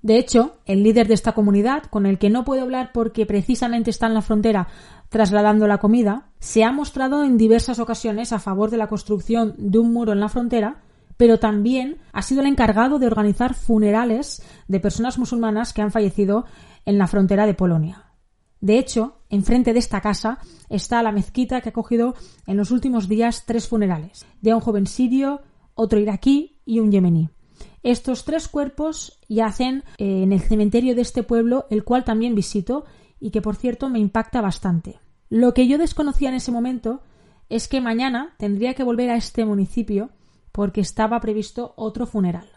De 0.02 0.17
hecho, 0.17 0.60
el 0.65 0.84
líder 0.84 1.10
de 1.10 1.15
esta 1.15 1.34
comunidad, 1.34 1.84
con 1.84 2.06
el 2.06 2.17
que 2.17 2.30
no 2.30 2.45
puedo 2.45 2.62
hablar 2.62 2.91
porque 2.93 3.26
precisamente 3.26 3.89
está 3.89 4.08
en 4.08 4.13
la 4.13 4.21
frontera 4.21 4.69
trasladando 5.10 5.67
la 5.67 5.80
comida, 5.80 6.30
se 6.39 6.63
ha 6.63 6.71
mostrado 6.71 7.26
en 7.26 7.38
diversas 7.38 7.80
ocasiones 7.80 8.32
a 8.32 8.39
favor 8.39 8.69
de 8.69 8.78
la 8.78 8.88
construcción 8.88 9.54
de 9.58 9.80
un 9.80 9.91
muro 9.91 10.13
en 10.13 10.21
la 10.21 10.30
frontera 10.30 10.87
pero 11.17 11.39
también 11.39 11.97
ha 12.13 12.21
sido 12.21 12.41
el 12.41 12.47
encargado 12.47 12.99
de 12.99 13.08
organizar 13.08 13.53
funerales 13.56 14.41
de 14.67 14.80
personas 14.80 15.17
musulmanas 15.17 15.73
que 15.73 15.82
han 15.82 15.91
fallecido 15.91 16.45
en 16.86 16.97
la 16.97 17.08
frontera 17.08 17.45
de 17.45 17.56
Polonia. 17.56 18.13
De 18.62 18.80
hecho, 18.80 19.19
enfrente 19.30 19.73
de 19.73 19.80
esta 19.80 20.01
casa 20.01 20.39
está 20.69 21.03
la 21.03 21.12
mezquita 21.12 21.62
que 21.62 21.69
ha 21.69 21.73
cogido 21.73 22.15
en 22.45 22.58
los 22.58 22.71
últimos 22.71 23.08
días 23.08 23.45
tres 23.45 23.67
funerales, 23.67 24.25
de 24.41 24.53
un 24.53 24.62
joven 24.62 24.88
sirio, 24.88 25.41
otro 25.75 25.99
iraquí 25.99 26.60
y 26.65 26.80
un 26.80 26.91
yemení. 26.91 27.30
Estos 27.84 28.25
tres 28.25 28.47
cuerpos 28.47 29.19
yacen 29.27 29.84
eh, 29.97 30.23
en 30.23 30.34
el 30.34 30.41
cementerio 30.41 30.95
de 30.95 31.01
este 31.01 31.23
pueblo, 31.23 31.67
el 31.69 31.84
cual 31.84 32.03
también 32.03 32.36
visito 32.36 32.86
y 33.19 33.32
que 33.32 33.41
por 33.41 33.56
cierto 33.56 33.89
me 33.89 33.99
impacta 33.99 34.41
bastante. 34.41 34.99
Lo 35.30 35.53
que 35.53 35.67
yo 35.67 35.77
desconocía 35.77 36.30
en 36.30 36.36
ese 36.36 36.51
momento 36.51 37.01
es 37.49 37.67
que 37.67 37.82
mañana 37.82 38.36
tendría 38.38 38.73
que 38.73 38.84
volver 38.84 39.10
a 39.10 39.15
este 39.15 39.45
municipio 39.45 40.10
porque 40.58 40.82
estaba 40.82 41.20
previsto 41.20 41.74
otro 41.76 42.08
funeral. 42.08 42.48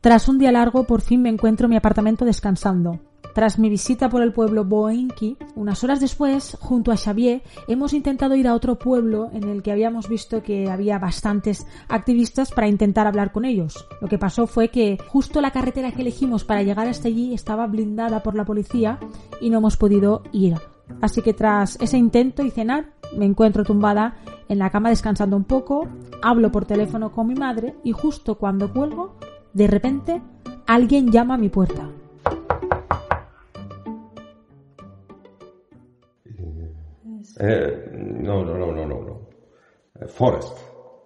Tras 0.00 0.28
un 0.28 0.38
día 0.38 0.52
largo, 0.52 0.84
por 0.84 1.00
fin 1.00 1.22
me 1.22 1.28
encuentro 1.28 1.64
en 1.64 1.70
mi 1.70 1.76
apartamento 1.76 2.24
descansando. 2.24 3.00
Tras 3.34 3.58
mi 3.58 3.68
visita 3.68 4.08
por 4.08 4.22
el 4.22 4.32
pueblo 4.32 4.64
Boenki, 4.64 5.36
unas 5.56 5.82
horas 5.82 5.98
después, 5.98 6.56
junto 6.60 6.92
a 6.92 6.96
Xavier, 6.96 7.42
hemos 7.66 7.94
intentado 7.94 8.36
ir 8.36 8.46
a 8.46 8.54
otro 8.54 8.78
pueblo 8.78 9.28
en 9.32 9.48
el 9.48 9.64
que 9.64 9.72
habíamos 9.72 10.08
visto 10.08 10.40
que 10.40 10.70
había 10.70 11.00
bastantes 11.00 11.66
activistas 11.88 12.52
para 12.52 12.68
intentar 12.68 13.08
hablar 13.08 13.32
con 13.32 13.44
ellos. 13.44 13.88
Lo 14.00 14.06
que 14.06 14.18
pasó 14.18 14.46
fue 14.46 14.68
que 14.68 14.98
justo 15.08 15.40
la 15.40 15.50
carretera 15.50 15.90
que 15.90 16.02
elegimos 16.02 16.44
para 16.44 16.62
llegar 16.62 16.86
hasta 16.86 17.08
allí 17.08 17.34
estaba 17.34 17.66
blindada 17.66 18.22
por 18.22 18.36
la 18.36 18.44
policía 18.44 19.00
y 19.40 19.50
no 19.50 19.58
hemos 19.58 19.76
podido 19.76 20.22
ir. 20.30 20.54
Así 21.00 21.22
que 21.22 21.34
tras 21.34 21.76
ese 21.80 21.98
intento 21.98 22.44
y 22.44 22.50
cenar, 22.50 22.97
me 23.16 23.26
encuentro 23.26 23.64
tumbada 23.64 24.16
en 24.48 24.58
la 24.58 24.70
cama 24.70 24.90
descansando 24.90 25.36
un 25.36 25.44
poco, 25.44 25.88
hablo 26.22 26.50
por 26.50 26.64
teléfono 26.64 27.12
con 27.12 27.26
mi 27.26 27.34
madre 27.34 27.74
y 27.84 27.92
justo 27.92 28.36
cuando 28.36 28.72
cuelgo, 28.72 29.16
de 29.52 29.66
repente, 29.66 30.22
alguien 30.66 31.10
llama 31.10 31.34
a 31.34 31.38
mi 31.38 31.48
puerta. 31.48 31.88
Uh, 37.40 37.52
no, 37.94 38.44
no, 38.44 38.58
no, 38.58 38.72
no, 38.72 38.86
no, 38.86 39.02
no. 39.02 39.20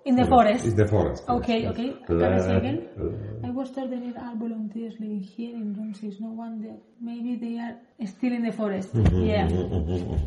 In 0.05 0.17
the 0.17 0.27
forest. 0.27 0.65
In 0.67 0.77
the 0.77 0.87
forest. 0.87 1.29
Okay, 1.29 1.62
yes, 1.62 1.71
okay. 1.73 1.97
Can 2.07 2.23
I 2.23 2.38
say 2.41 2.57
again? 2.57 2.88
Uh, 2.99 3.47
I 3.47 3.51
was 3.51 3.71
told 3.73 3.91
there 3.91 4.01
are 4.19 4.35
volunteers 4.37 4.99
living 4.99 5.23
here 5.23 5.55
in 5.55 5.75
Ramses. 5.75 6.21
No 6.21 6.31
one 6.31 6.61
there. 6.61 6.81
Maybe 7.01 7.37
they 7.37 7.59
are 7.59 7.77
still 8.07 8.33
in 8.33 8.43
the 8.43 8.53
forest. 8.53 8.95
Yeah. 9.12 9.49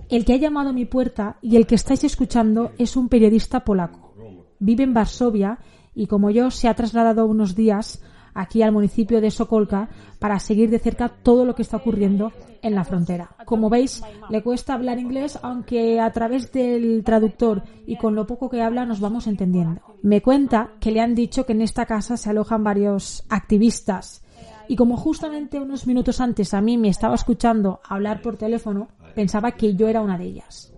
El 0.09 0.23
que 0.23 0.33
ha 0.33 0.37
llamado 0.37 0.69
a 0.69 0.73
mi 0.73 0.85
puerta 0.85 1.37
y 1.41 1.57
el 1.57 1.67
que 1.67 1.75
estáis 1.75 2.03
escuchando 2.05 2.71
es 2.77 2.95
un 2.95 3.09
periodista 3.09 3.65
polaco. 3.65 4.13
Vive 4.59 4.83
en 4.83 4.93
Varsovia 4.93 5.59
y 5.93 6.07
como 6.07 6.29
yo 6.29 6.51
se 6.51 6.69
ha 6.69 6.73
trasladado 6.73 7.25
unos 7.25 7.55
días 7.55 8.01
aquí 8.35 8.61
al 8.61 8.71
municipio 8.71 9.21
de 9.21 9.31
Sokolka 9.31 9.89
para 10.19 10.37
seguir 10.37 10.69
de 10.69 10.77
cerca 10.77 11.09
todo 11.09 11.45
lo 11.45 11.55
que 11.55 11.63
está 11.63 11.77
ocurriendo 11.77 12.31
en 12.61 12.75
la 12.75 12.83
frontera. 12.83 13.35
Como 13.45 13.69
veis, 13.69 14.03
le 14.29 14.43
cuesta 14.43 14.73
hablar 14.73 14.99
inglés, 14.99 15.39
aunque 15.41 15.99
a 15.99 16.11
través 16.11 16.51
del 16.51 17.03
traductor 17.03 17.63
y 17.87 17.97
con 17.97 18.13
lo 18.13 18.27
poco 18.27 18.49
que 18.49 18.61
habla 18.61 18.85
nos 18.85 18.99
vamos 18.99 19.25
entendiendo. 19.25 19.81
Me 20.03 20.21
cuenta 20.21 20.71
que 20.79 20.91
le 20.91 21.01
han 21.01 21.15
dicho 21.15 21.45
que 21.45 21.53
en 21.53 21.61
esta 21.61 21.85
casa 21.85 22.17
se 22.17 22.29
alojan 22.29 22.63
varios 22.63 23.23
activistas 23.29 24.23
y 24.67 24.75
como 24.75 24.97
justamente 24.97 25.59
unos 25.59 25.87
minutos 25.87 26.19
antes 26.19 26.53
a 26.53 26.61
mí 26.61 26.77
me 26.77 26.89
estaba 26.89 27.15
escuchando 27.15 27.79
hablar 27.87 28.21
por 28.21 28.37
teléfono, 28.37 28.89
pensaba 29.13 29.51
que 29.51 29.75
yo 29.75 29.87
era 29.87 30.01
una 30.01 30.17
de 30.17 30.25
ellas. 30.25 30.73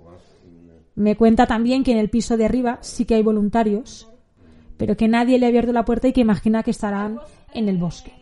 Me 0.95 1.15
cuenta 1.15 1.45
también 1.45 1.83
que 1.83 1.91
en 1.91 1.99
el 1.99 2.09
piso 2.09 2.37
de 2.37 2.45
arriba 2.45 2.79
sí 2.81 3.05
que 3.05 3.15
hay 3.15 3.23
voluntarios, 3.23 4.09
pero 4.77 4.95
que 4.95 5.07
nadie 5.07 5.39
le 5.39 5.45
ha 5.45 5.49
abierto 5.49 5.73
la 5.73 5.85
puerta 5.85 6.07
y 6.07 6.13
que 6.13 6.21
imagina 6.21 6.63
que 6.63 6.71
estarán 6.71 7.19
en 7.53 7.69
el 7.69 7.77
bosque. 7.77 8.13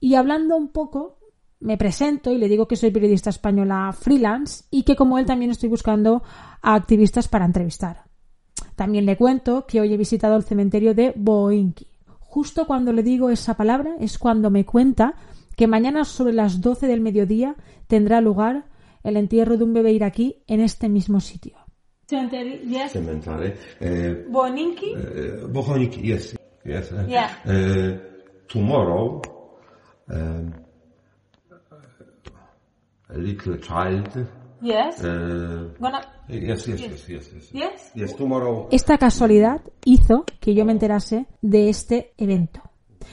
Y 0.00 0.14
hablando 0.14 0.56
un 0.56 0.68
poco, 0.68 1.18
me 1.60 1.76
presento 1.76 2.32
y 2.32 2.38
le 2.38 2.48
digo 2.48 2.68
que 2.68 2.76
soy 2.76 2.90
periodista 2.90 3.30
española 3.30 3.92
freelance 3.92 4.64
y 4.70 4.84
que 4.84 4.96
como 4.96 5.18
él 5.18 5.26
también 5.26 5.50
estoy 5.50 5.68
buscando 5.68 6.22
a 6.62 6.74
activistas 6.74 7.28
para 7.28 7.44
entrevistar. 7.44 8.04
También 8.76 9.06
le 9.06 9.16
cuento 9.16 9.66
que 9.66 9.80
hoy 9.80 9.92
he 9.92 9.96
visitado 9.96 10.36
el 10.36 10.44
cementerio 10.44 10.94
de 10.94 11.12
Boinki. 11.16 11.86
Justo 12.20 12.66
cuando 12.66 12.92
le 12.92 13.02
digo 13.02 13.30
esa 13.30 13.56
palabra 13.56 13.96
es 13.98 14.18
cuando 14.18 14.50
me 14.50 14.64
cuenta 14.64 15.14
que 15.56 15.66
mañana 15.66 16.04
sobre 16.04 16.32
las 16.32 16.60
12 16.60 16.86
del 16.86 17.00
mediodía 17.00 17.56
tendrá 17.88 18.20
lugar 18.20 18.66
el 19.02 19.16
entierro 19.16 19.56
de 19.56 19.64
un 19.64 19.72
bebé 19.72 19.92
iraquí 19.92 20.44
en 20.46 20.60
este 20.60 20.88
mismo 20.88 21.20
sitio. 21.20 21.56
Yes. 22.10 22.96
Uh, 22.96 24.30
Boninki? 24.30 24.94
uh, 24.94 25.46
Bohonik, 25.48 25.96
yes, 25.98 26.36
yes. 26.64 26.90
Yeah. 27.06 27.30
uh, 27.44 27.98
tomorrow, 28.46 29.20
um, 30.08 30.52
a 33.10 33.18
little 33.18 33.58
child. 33.58 34.26
Yes. 34.62 35.04
Uh, 35.04 35.74
Gonna- 35.78 36.00
yes, 36.28 36.66
yes, 36.66 36.80
yes, 36.80 37.08
yes, 37.08 37.30
yes. 37.32 37.52
Yes. 37.52 37.92
Yes, 37.94 38.16
tomorrow. 38.16 38.68
Esta 38.72 38.96
casualidad 38.96 39.60
hizo 39.84 40.24
que 40.40 40.54
yo 40.54 40.64
me 40.64 40.72
enterase 40.72 41.26
de 41.42 41.68
este 41.68 42.14
evento. 42.16 42.62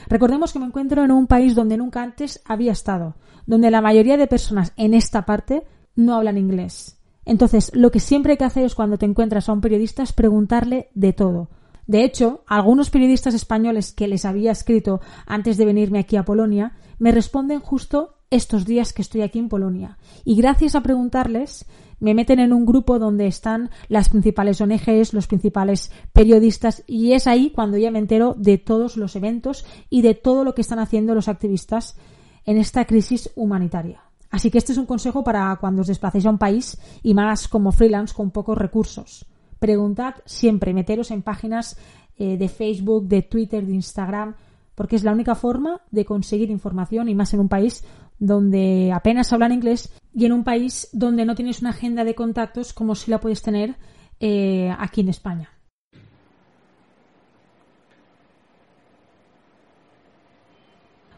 Recordemos 0.08 0.54
que 0.54 0.60
me 0.60 0.66
encuentro 0.66 1.04
en 1.04 1.12
un 1.12 1.28
país 1.28 1.54
donde 1.54 1.76
nunca 1.78 2.02
antes 2.02 2.42
había 2.46 2.72
estado, 2.72 3.16
donde 3.46 3.72
la 3.72 3.82
mayoría 3.82 4.16
de 4.16 4.28
personas 4.28 4.72
en 4.78 4.94
esta 4.94 5.26
parte 5.26 5.64
no 5.96 6.16
hablan 6.16 6.38
inglés. 6.38 6.95
Entonces, 7.26 7.72
lo 7.74 7.92
que 7.92 8.00
siempre 8.00 8.34
hay 8.34 8.38
que 8.38 8.44
hacer 8.46 8.66
es 8.66 8.76
cuando 8.76 8.98
te 8.98 9.06
encuentras 9.06 9.50
a 9.50 9.54
un 9.54 9.62
periodista 9.62 10.04
es 10.04 10.14
preguntarle 10.14 10.90
de 10.94 11.14
todo. 11.14 11.50
De 11.88 12.04
hecho, 12.04 12.44
algunos 12.48 12.90
periodistas 12.90 13.34
españoles 13.34 13.92
que 13.92 14.08
les 14.08 14.26
había 14.26 14.52
escrito 14.52 15.02
antes 15.26 15.58
de 15.58 15.66
venirme 15.66 16.00
aquí 16.00 16.16
a 16.16 16.26
Polonia 16.26 16.74
me 16.98 17.12
responden 17.12 17.60
justo 17.60 18.16
estos 18.32 18.66
días 18.66 18.94
que 18.94 19.02
estoy 19.02 19.22
aquí 19.22 19.40
en 19.40 19.50
Polonia. 19.50 19.98
Y 20.24 20.36
gracias 20.36 20.76
a 20.76 20.82
preguntarles, 20.82 21.66
me 22.00 22.14
meten 22.14 22.40
en 22.40 22.54
un 22.54 22.66
grupo 22.66 23.00
donde 23.00 23.28
están 23.28 23.70
las 23.88 24.10
principales 24.10 24.60
ONGs, 24.62 25.14
los 25.14 25.28
principales 25.28 25.92
periodistas, 26.12 26.84
y 26.88 27.14
es 27.14 27.28
ahí 27.28 27.52
cuando 27.52 27.78
ya 27.78 27.92
me 27.92 28.00
entero 28.00 28.36
de 28.38 28.58
todos 28.58 28.98
los 28.98 29.16
eventos 29.16 29.66
y 29.90 30.02
de 30.02 30.16
todo 30.16 30.44
lo 30.44 30.56
que 30.56 30.62
están 30.62 30.80
haciendo 30.80 31.16
los 31.16 31.28
activistas 31.28 31.98
en 32.46 32.58
esta 32.58 32.86
crisis 32.86 33.32
humanitaria. 33.36 34.05
Así 34.32 34.52
que 34.52 34.58
este 34.58 34.72
es 34.72 34.78
un 34.78 34.86
consejo 34.86 35.24
para 35.24 35.56
cuando 35.58 35.82
os 35.82 35.88
desplacéis 35.88 36.26
a 36.26 36.30
un 36.30 36.38
país 36.38 36.78
y 37.04 37.14
más 37.14 37.48
como 37.48 37.72
freelance 37.72 38.14
con 38.14 38.32
pocos 38.32 38.58
recursos. 38.58 39.26
Preguntad 39.60 40.16
siempre, 40.26 40.74
meteros 40.74 41.12
en 41.12 41.22
páginas 41.22 41.78
eh, 42.18 42.38
de 42.38 42.50
Facebook, 42.50 43.08
de 43.08 43.22
Twitter, 43.22 43.66
de 43.66 43.74
Instagram, 43.74 44.36
porque 44.76 44.96
es 44.96 45.04
la 45.04 45.14
única 45.14 45.36
forma 45.36 45.82
de 45.92 46.06
conseguir 46.06 46.50
información 46.50 47.08
y 47.10 47.16
más 47.16 47.34
en 47.34 47.40
un 47.40 47.50
país 47.50 47.84
donde 48.20 48.92
apenas 48.94 49.32
hablan 49.34 49.52
inglés 49.52 49.94
y 50.14 50.26
en 50.26 50.34
un 50.34 50.44
país 50.44 50.90
donde 50.94 51.26
no 51.26 51.36
tienes 51.36 51.62
una 51.62 51.72
agenda 51.72 52.04
de 52.04 52.16
contactos 52.16 52.74
como 52.74 52.96
si 52.96 53.12
la 53.12 53.20
puedes 53.20 53.42
tener 53.42 53.76
eh, 54.20 54.74
aquí 54.78 55.02
en 55.02 55.10
España. 55.10 55.50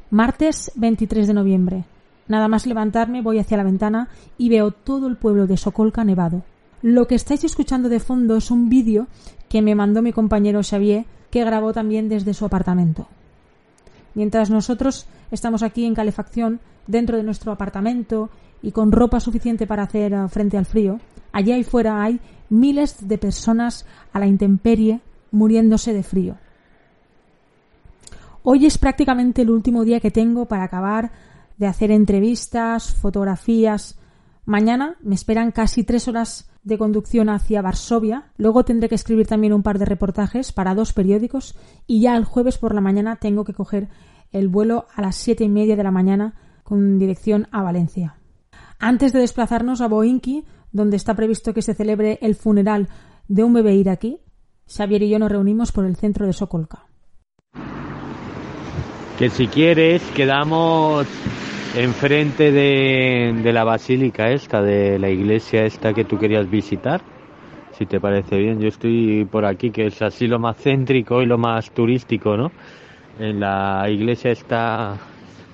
Martes 0.10 0.72
23 0.76 1.28
de 1.28 1.34
noviembre. 1.34 1.86
Nada 2.28 2.48
más 2.48 2.66
levantarme 2.66 3.22
voy 3.22 3.40
hacia 3.40 3.58
la 3.58 3.64
ventana 3.64 4.10
y 4.38 4.50
veo 4.50 4.72
todo 4.72 5.08
el 5.08 5.18
pueblo 5.18 5.48
de 5.48 5.58
Sokolka 5.58 6.04
nevado. 6.04 6.44
Lo 6.82 7.08
que 7.08 7.16
estáis 7.16 7.44
escuchando 7.44 7.90
de 7.90 8.00
fondo 8.00 8.36
es 8.36 8.52
un 8.52 8.70
vídeo 8.70 9.08
que 9.50 9.62
me 9.62 9.76
mandó 9.76 10.02
mi 10.02 10.14
compañero 10.14 10.62
Xavier 10.64 11.06
que 11.32 11.44
grabó 11.44 11.74
también 11.74 12.10
desde 12.10 12.34
su 12.34 12.46
apartamento. 12.46 13.08
Mientras 14.14 14.50
nosotros 14.50 15.08
estamos 15.32 15.64
aquí 15.64 15.86
en 15.86 15.96
calefacción, 15.96 16.60
dentro 16.88 17.18
de 17.18 17.24
nuestro 17.24 17.52
apartamento 17.52 18.30
y 18.62 18.72
con 18.72 18.92
ropa 18.92 19.20
suficiente 19.20 19.68
para 19.68 19.84
hacer 19.84 20.14
eh, 20.14 20.28
frente 20.30 20.58
al 20.58 20.66
frío, 20.66 21.00
allá 21.32 21.58
y 21.58 21.64
fuera 21.64 22.02
hay 22.02 22.20
miles 22.50 23.08
de 23.08 23.18
personas 23.18 23.86
a 24.14 24.20
la 24.20 24.28
intemperie 24.28 25.02
muriéndose 25.32 25.94
de 25.94 26.04
frío. 26.04 26.36
Hoy 28.44 28.66
es 28.66 28.78
prácticamente 28.78 29.42
el 29.42 29.50
último 29.50 29.84
día 29.84 30.00
que 30.00 30.10
tengo 30.10 30.46
para 30.46 30.64
acabar 30.64 31.12
de 31.58 31.68
hacer 31.68 31.92
entrevistas, 31.92 32.94
fotografías. 32.94 34.00
Mañana 34.46 34.96
me 35.02 35.16
esperan 35.16 35.52
casi 35.52 35.84
tres 35.84 36.08
horas 36.08 36.50
de 36.64 36.78
conducción 36.78 37.30
hacia 37.30 37.62
Varsovia. 37.62 38.32
Luego 38.38 38.66
tendré 38.66 38.90
que 38.90 38.96
escribir 38.96 39.28
también 39.28 39.54
un 39.54 39.64
par 39.64 39.80
de 39.80 39.86
reportajes 39.86 40.52
para 40.52 40.76
dos 40.76 40.94
periódicos 40.94 41.56
y 41.86 42.02
ya 42.02 42.16
el 42.16 42.26
jueves 42.26 42.58
por 42.58 42.76
la 42.76 42.82
mañana 42.82 43.16
tengo 43.16 43.44
que 43.44 43.54
coger 43.54 43.90
el 44.32 44.50
vuelo 44.50 44.86
a 44.94 45.02
las 45.02 45.16
siete 45.16 45.44
y 45.44 45.50
media 45.50 45.76
de 45.76 45.84
la 45.84 45.92
mañana 45.92 46.36
con 46.64 47.00
dirección 47.00 47.48
a 47.52 47.64
Valencia. 47.64 48.18
Antes 48.80 49.14
de 49.14 49.20
desplazarnos 49.20 49.82
a 49.82 49.88
Boinki, 49.88 50.46
donde 50.72 50.98
está 50.98 51.16
previsto 51.16 51.54
que 51.54 51.62
se 51.62 51.74
celebre 51.74 52.20
el 52.22 52.36
funeral 52.36 52.90
de 53.28 53.44
un 53.44 53.54
bebé 53.54 53.76
iraquí, 53.76 54.20
Xavier 54.68 55.04
y 55.04 55.10
yo 55.10 55.20
nos 55.20 55.32
reunimos 55.32 55.72
por 55.72 55.86
el 55.86 55.96
centro 55.96 56.26
de 56.26 56.34
Sokolka. 56.34 56.86
Que 59.18 59.30
si 59.30 59.48
quieres 59.48 60.04
quedamos 60.16 61.08
enfrente 61.78 62.52
de, 62.52 63.40
de 63.44 63.54
la 63.54 63.64
basílica 63.64 64.32
esta, 64.32 64.62
de 64.62 64.98
la 64.98 65.10
iglesia 65.10 65.66
esta 65.66 65.94
que 65.94 66.06
tú 66.06 66.18
querías 66.18 66.50
visitar. 66.50 67.02
Si 67.78 67.86
te 67.86 68.00
parece 68.00 68.38
bien, 68.38 68.60
yo 68.60 68.68
estoy 68.68 69.26
por 69.26 69.46
aquí, 69.46 69.70
que 69.70 69.86
es 69.86 70.02
así 70.02 70.26
lo 70.26 70.40
más 70.40 70.58
céntrico 70.58 71.22
y 71.22 71.28
lo 71.28 71.38
más 71.38 71.70
turístico, 71.72 72.36
¿no? 72.36 72.52
En 73.20 73.40
la 73.40 73.86
iglesia 73.90 74.32
está 74.32 74.98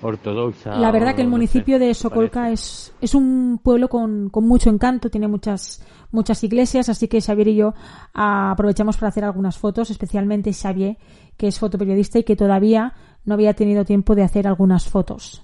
ortodoxa. 0.02 0.76
La 0.78 0.92
verdad 0.92 1.16
que 1.16 1.22
el 1.22 1.28
municipio 1.28 1.80
de 1.80 1.94
Sokolka 1.94 2.52
es, 2.52 2.94
es 3.02 3.14
un 3.14 3.60
pueblo 3.62 3.90
con, 3.90 4.30
con, 4.30 4.48
mucho 4.48 4.70
encanto, 4.70 5.10
tiene 5.10 5.28
muchas, 5.28 5.86
muchas 6.12 6.42
iglesias, 6.46 6.88
así 6.88 7.10
que 7.10 7.22
Xavier 7.22 7.50
y 7.50 7.56
yo 7.56 7.74
aprovechamos 8.14 8.96
para 8.96 9.10
hacer 9.10 9.26
algunas 9.26 9.58
fotos, 9.58 9.90
especialmente 9.90 10.54
Xavier, 10.54 10.98
que 11.36 11.48
es 11.48 11.60
fotoperiodista 11.60 12.20
y 12.20 12.24
que 12.24 12.38
todavía 12.38 12.94
no 13.26 13.34
había 13.34 13.54
tenido 13.54 13.84
tiempo 13.84 14.16
de 14.16 14.24
hacer 14.24 14.48
algunas 14.48 14.88
fotos. 14.88 15.44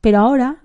Pero 0.00 0.18
ahora 0.18 0.60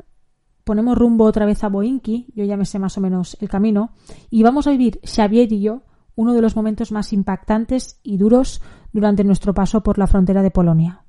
ponemos 0.64 0.98
rumbo 0.98 1.26
otra 1.26 1.46
vez 1.46 1.64
a 1.64 1.70
Boinki, 1.70 2.28
yo 2.36 2.44
ya 2.44 2.58
me 2.58 2.66
sé 2.66 2.80
más 2.80 2.98
o 2.98 3.02
menos 3.02 3.38
el 3.40 3.50
camino, 3.50 3.92
y 4.30 4.44
vamos 4.44 4.68
a 4.68 4.72
vivir 4.72 5.00
Xavier 5.04 5.52
y 5.52 5.62
yo 5.62 5.84
uno 6.16 6.34
de 6.34 6.42
los 6.42 6.56
momentos 6.56 6.92
más 6.92 7.14
impactantes 7.14 8.00
y 8.02 8.18
duros 8.18 8.62
durante 8.92 9.24
nuestro 9.24 9.54
paso 9.54 9.84
por 9.84 9.98
la 9.98 10.08
frontera 10.08 10.42
de 10.42 10.52
Polonia, 10.52 11.06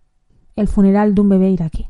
el 0.56 0.68
funeral 0.68 1.14
de 1.14 1.20
un 1.20 1.28
bebé 1.28 1.50
iraquí. 1.50 1.86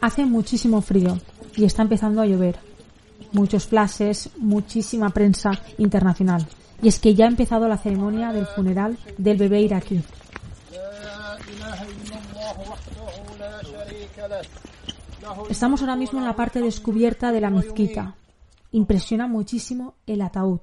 Hace 0.00 0.26
muchísimo 0.26 0.82
frío 0.82 1.18
y 1.56 1.64
está 1.64 1.80
empezando 1.80 2.20
a 2.20 2.26
llover. 2.26 2.58
Muchos 3.32 3.66
flashes, 3.66 4.30
muchísima 4.36 5.08
prensa 5.10 5.52
internacional. 5.78 6.46
Y 6.82 6.88
es 6.88 6.98
que 6.98 7.14
ya 7.14 7.24
ha 7.24 7.28
empezado 7.28 7.66
la 7.68 7.78
ceremonia 7.78 8.30
del 8.32 8.44
funeral 8.46 8.98
del 9.16 9.38
bebé 9.38 9.62
iraquí. 9.62 10.02
Estamos 15.48 15.82
ahora 15.82 15.94
mismo 15.94 16.18
en 16.18 16.24
la 16.24 16.36
parte 16.36 16.60
descubierta 16.60 17.30
de 17.30 17.40
la 17.40 17.50
mezquita. 17.50 18.14
Impresiona 18.72 19.26
muchísimo 19.26 19.94
el 20.06 20.22
ataúd. 20.22 20.60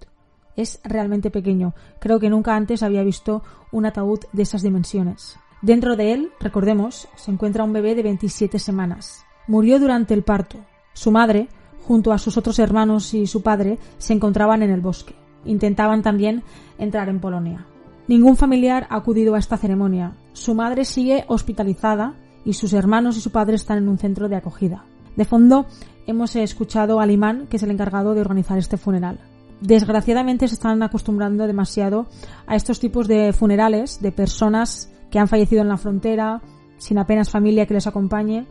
Es 0.56 0.82
realmente 0.84 1.30
pequeño. 1.30 1.74
Creo 2.00 2.20
que 2.20 2.30
nunca 2.30 2.56
antes 2.56 2.84
había 2.84 3.04
visto 3.04 3.44
un 3.72 3.86
ataúd 3.86 4.20
de 4.34 4.44
esas 4.44 4.64
dimensiones. 4.64 5.38
Dentro 5.62 5.96
de 5.96 6.14
él, 6.14 6.32
recordemos, 6.40 7.08
se 7.16 7.32
encuentra 7.32 7.64
un 7.64 7.74
bebé 7.74 7.94
de 7.94 8.04
27 8.04 8.58
semanas. 8.58 9.24
Murió 9.48 9.80
durante 9.80 10.16
el 10.16 10.24
parto. 10.24 10.58
Su 10.94 11.12
madre, 11.12 11.48
junto 11.88 12.12
a 12.12 12.18
sus 12.18 12.36
otros 12.36 12.58
hermanos 12.58 13.14
y 13.14 13.28
su 13.28 13.44
padre, 13.44 13.78
se 14.00 14.14
encontraban 14.14 14.64
en 14.64 14.72
el 14.72 14.82
bosque. 14.82 15.16
Intentaban 15.46 16.02
también 16.02 16.44
entrar 16.80 17.08
en 17.08 17.20
Polonia. 17.20 17.68
Ningún 18.08 18.36
familiar 18.36 18.88
ha 18.90 18.98
acudido 18.98 19.36
a 19.36 19.40
esta 19.40 19.58
ceremonia. 19.58 20.16
Su 20.34 20.56
madre 20.56 20.86
sigue 20.86 21.24
hospitalizada 21.28 22.16
y 22.46 22.54
sus 22.54 22.74
hermanos 22.74 23.18
y 23.18 23.22
su 23.22 23.32
padre 23.32 23.56
están 23.56 23.78
en 23.78 23.90
un 23.90 23.98
centro 23.98 24.30
de 24.30 24.36
acogida. 24.36 24.86
De 25.16 25.26
fondo 25.26 25.66
hemos 26.08 26.36
escuchado 26.36 27.00
al 27.00 27.12
imán, 27.12 27.48
que 27.48 27.58
es 27.58 27.64
el 27.64 27.72
encargado 27.72 28.14
de 28.14 28.22
organizar 28.22 28.58
este 28.58 28.78
funeral. 28.78 29.20
Desgraciadamente 29.60 30.48
se 30.48 30.56
están 30.56 30.82
acostumbrando 30.82 31.46
demasiado 31.46 32.08
a 32.48 32.56
estos 32.56 32.80
tipos 32.80 33.08
de 33.08 33.32
funerales 33.34 34.02
de 34.02 34.12
personas 34.12 34.92
que 35.12 35.20
han 35.20 35.28
fallecido 35.28 35.62
en 35.62 35.68
la 35.68 35.78
frontera, 35.78 36.42
sin 36.78 36.98
apenas 36.98 37.30
familia 37.30 37.68
que 37.68 37.76
les 37.76 37.86
acompañe 37.86 38.48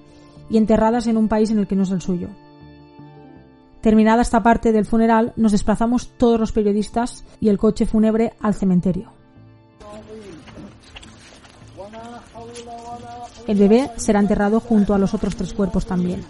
y 0.48 0.56
enterradas 0.56 1.06
en 1.06 1.16
un 1.16 1.28
país 1.28 1.50
en 1.50 1.58
el 1.58 1.66
que 1.66 1.74
no 1.74 1.82
es 1.82 1.90
el 1.90 2.00
suyo. 2.00 2.28
Terminada 3.80 4.22
esta 4.22 4.42
parte 4.42 4.72
del 4.72 4.84
funeral, 4.84 5.32
nos 5.36 5.52
desplazamos 5.52 6.12
todos 6.18 6.38
los 6.38 6.52
periodistas 6.52 7.24
y 7.40 7.48
el 7.48 7.58
coche 7.58 7.86
fúnebre 7.86 8.34
al 8.40 8.54
cementerio. 8.54 9.19
El 13.50 13.58
bebé 13.58 13.90
será 13.96 14.20
enterrado 14.20 14.60
junto 14.60 14.94
a 14.94 14.98
los 14.98 15.12
otros 15.12 15.34
tres 15.34 15.52
cuerpos 15.52 15.84
también. 15.84 16.24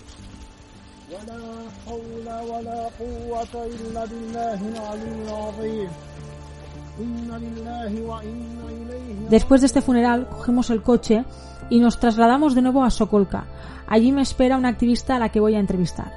Después 9.29 9.61
de 9.61 9.67
este 9.67 9.83
funeral, 9.83 10.29
cogemos 10.29 10.71
el 10.71 10.81
coche 10.81 11.27
y 11.69 11.79
nos 11.79 12.01
trasladamos 12.01 12.55
de 12.55 12.63
nuevo 12.63 12.85
a 12.85 12.91
Sokolka. 12.91 13.45
Allí 13.87 14.13
me 14.13 14.23
espera 14.23 14.57
una 14.57 14.69
activista 14.69 15.17
a 15.17 15.19
la 15.19 15.29
que 15.29 15.41
voy 15.41 15.57
a 15.57 15.61
entrevistar. 15.61 16.11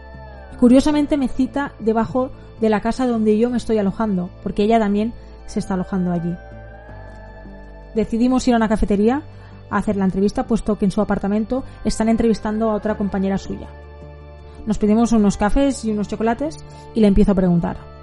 Curiosamente 0.57 1.17
me 1.17 1.27
cita 1.27 1.73
debajo 1.79 2.31
de 2.61 2.69
la 2.69 2.79
casa 2.79 3.05
donde 3.05 3.37
yo 3.37 3.49
me 3.49 3.57
estoy 3.57 3.77
alojando, 3.77 4.29
porque 4.41 4.63
ella 4.63 4.79
también 4.79 5.13
se 5.47 5.59
está 5.59 5.73
alojando 5.73 6.13
allí. 6.13 6.33
Decidimos 7.93 8.47
ir 8.47 8.53
a 8.53 8.57
una 8.57 8.69
cafetería 8.69 9.21
a 9.73 9.79
hacer 9.79 9.95
la 9.95 10.05
entrevista, 10.05 10.45
puesto 10.45 10.77
que 10.77 10.85
en 10.85 10.91
su 10.91 11.01
apartamento 11.01 11.63
están 11.83 12.09
entrevistando 12.09 12.69
a 12.69 12.75
otra 12.75 12.95
compañera 12.95 13.37
suya. 13.37 13.67
Nos 14.65 14.77
pedimos 14.77 15.11
unos 15.11 15.37
cafés 15.37 15.83
y 15.83 15.91
unos 15.91 16.07
chocolates 16.07 16.63
y 16.93 17.01
le 17.01 17.07
empiezo 17.07 17.33
a 17.33 17.35
preguntar. 17.35 17.93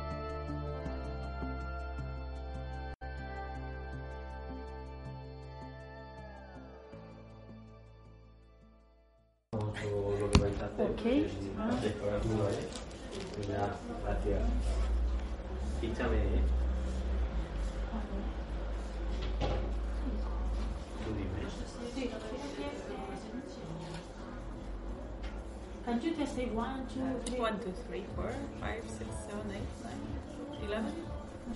Can 26.01 26.13
you 26.13 26.17
just 26.17 26.35
say 26.35 26.49
one, 26.55 26.87
two, 26.95 27.01
three? 27.27 27.41
One, 27.41 27.59
two, 27.59 27.73
three, 27.89 28.05
four, 28.17 28.31
five, 28.59 28.83
six, 28.87 29.11
seven, 29.29 29.51
eight, 29.53 29.69
nine, 29.85 30.67
eleven. 30.67 30.93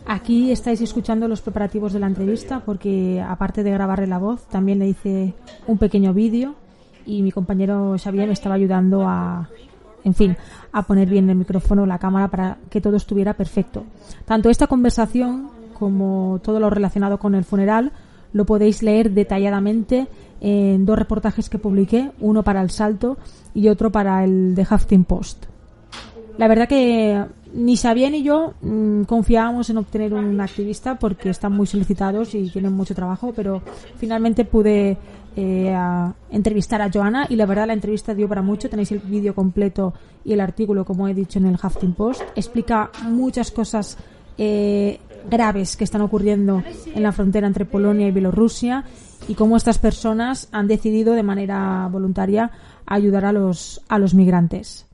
Aquí 0.07 0.53
estáis 0.53 0.83
escuchando 0.83 1.29
los 1.29 1.41
preparativos 1.41 1.95
de 1.95 2.01
la 2.01 2.09
entrevista 2.09 2.61
porque 2.61 3.25
aparte 3.27 3.63
de 3.63 3.71
grabarle 3.71 4.07
la 4.07 4.19
voz, 4.19 4.47
también 4.49 4.81
le 4.81 4.89
hice 4.89 5.33
un 5.67 5.79
pequeño 5.79 6.13
vídeo 6.13 6.57
y 7.07 7.23
mi 7.23 7.33
compañero 7.33 7.97
Xavier 7.99 8.27
me 8.27 8.35
estaba 8.35 8.57
ayudando 8.57 9.09
a, 9.09 9.49
en 10.03 10.15
fin, 10.15 10.37
a 10.73 10.83
poner 10.83 11.09
bien 11.09 11.31
el 11.31 11.37
micrófono, 11.37 11.87
la 11.87 11.99
cámara 11.99 12.29
para 12.29 12.59
que 12.69 12.83
todo 12.83 12.97
estuviera 12.97 13.33
perfecto. 13.33 13.85
Tanto 14.27 14.51
esta 14.51 14.67
conversación 14.67 15.49
como 15.73 16.39
todo 16.43 16.61
lo 16.61 16.69
relacionado 16.69 17.19
con 17.19 17.35
el 17.35 17.45
funeral 17.45 17.93
lo 18.35 18.45
podéis 18.45 18.83
leer 18.83 19.13
detalladamente 19.13 20.07
en 20.43 20.85
dos 20.85 20.99
reportajes 20.99 21.49
que 21.49 21.59
publiqué, 21.59 22.11
uno 22.21 22.43
para 22.43 22.61
El 22.61 22.69
Salto 22.69 23.17
y 23.55 23.69
otro 23.69 23.91
para 23.91 24.23
el 24.25 24.53
The 24.55 24.63
Huffington 24.63 25.05
Post. 25.05 25.47
La 26.37 26.49
verdad 26.49 26.69
que 26.69 27.25
ni 27.55 27.77
Xavier 27.77 28.11
ni 28.11 28.25
yo 28.25 28.55
mm, 28.61 29.05
confiábamos 29.05 29.71
en 29.71 29.79
obtener 29.79 30.13
un 30.13 30.41
activista 30.41 30.99
porque 30.99 31.31
están 31.31 31.53
muy 31.53 31.67
solicitados 31.69 32.35
y 32.35 32.51
tienen 32.51 32.73
mucho 32.73 32.95
trabajo, 32.95 33.33
pero 33.35 33.63
finalmente 33.97 34.45
pude 34.45 34.99
eh, 35.37 35.77
entrevistar 36.31 36.83
a 36.83 36.91
Joana 36.93 37.27
y 37.29 37.37
la 37.37 37.47
verdad 37.47 37.69
la 37.69 37.73
entrevista 37.73 38.15
dio 38.15 38.29
para 38.29 38.43
mucho. 38.43 38.69
Tenéis 38.69 38.91
el 38.91 38.99
vídeo 38.99 39.35
completo 39.35 39.95
y 40.25 40.33
el 40.33 40.41
artículo, 40.41 40.85
como 40.85 41.07
he 41.07 41.15
dicho, 41.15 41.39
en 41.39 41.47
el 41.47 41.55
Huffington 41.55 41.95
Post. 41.95 42.23
Explica 42.35 42.91
muchas 43.05 43.53
cosas 43.53 43.97
eh, 44.39 45.01
graves 45.31 45.77
que 45.77 45.85
están 45.85 46.03
ocurriendo 46.03 46.63
en 46.95 47.03
la 47.03 47.13
frontera 47.13 47.47
entre 47.47 47.65
Polonia 47.65 48.09
y 48.09 48.13
Bielorrusia 48.13 48.85
y 49.29 49.35
cómo 49.35 49.57
estas 49.57 49.79
personas 49.79 50.49
han 50.53 50.67
decidido 50.69 51.15
de 51.15 51.23
manera 51.23 51.89
voluntaria 51.91 52.51
ayudar 52.87 53.25
a 53.25 53.33
los, 53.33 53.81
a 53.89 53.99
los 53.99 54.15
migrantes. 54.15 54.87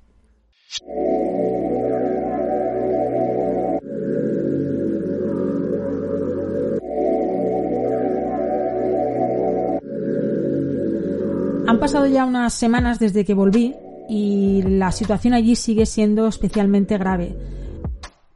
Han 11.66 11.78
pasado 11.78 12.06
ya 12.06 12.24
unas 12.24 12.52
semanas 12.52 12.98
desde 12.98 13.24
que 13.24 13.34
volví 13.34 13.74
y 14.08 14.62
la 14.62 14.90
situación 14.90 15.34
allí 15.34 15.54
sigue 15.54 15.86
siendo 15.86 16.26
especialmente 16.26 16.98
grave. 16.98 17.59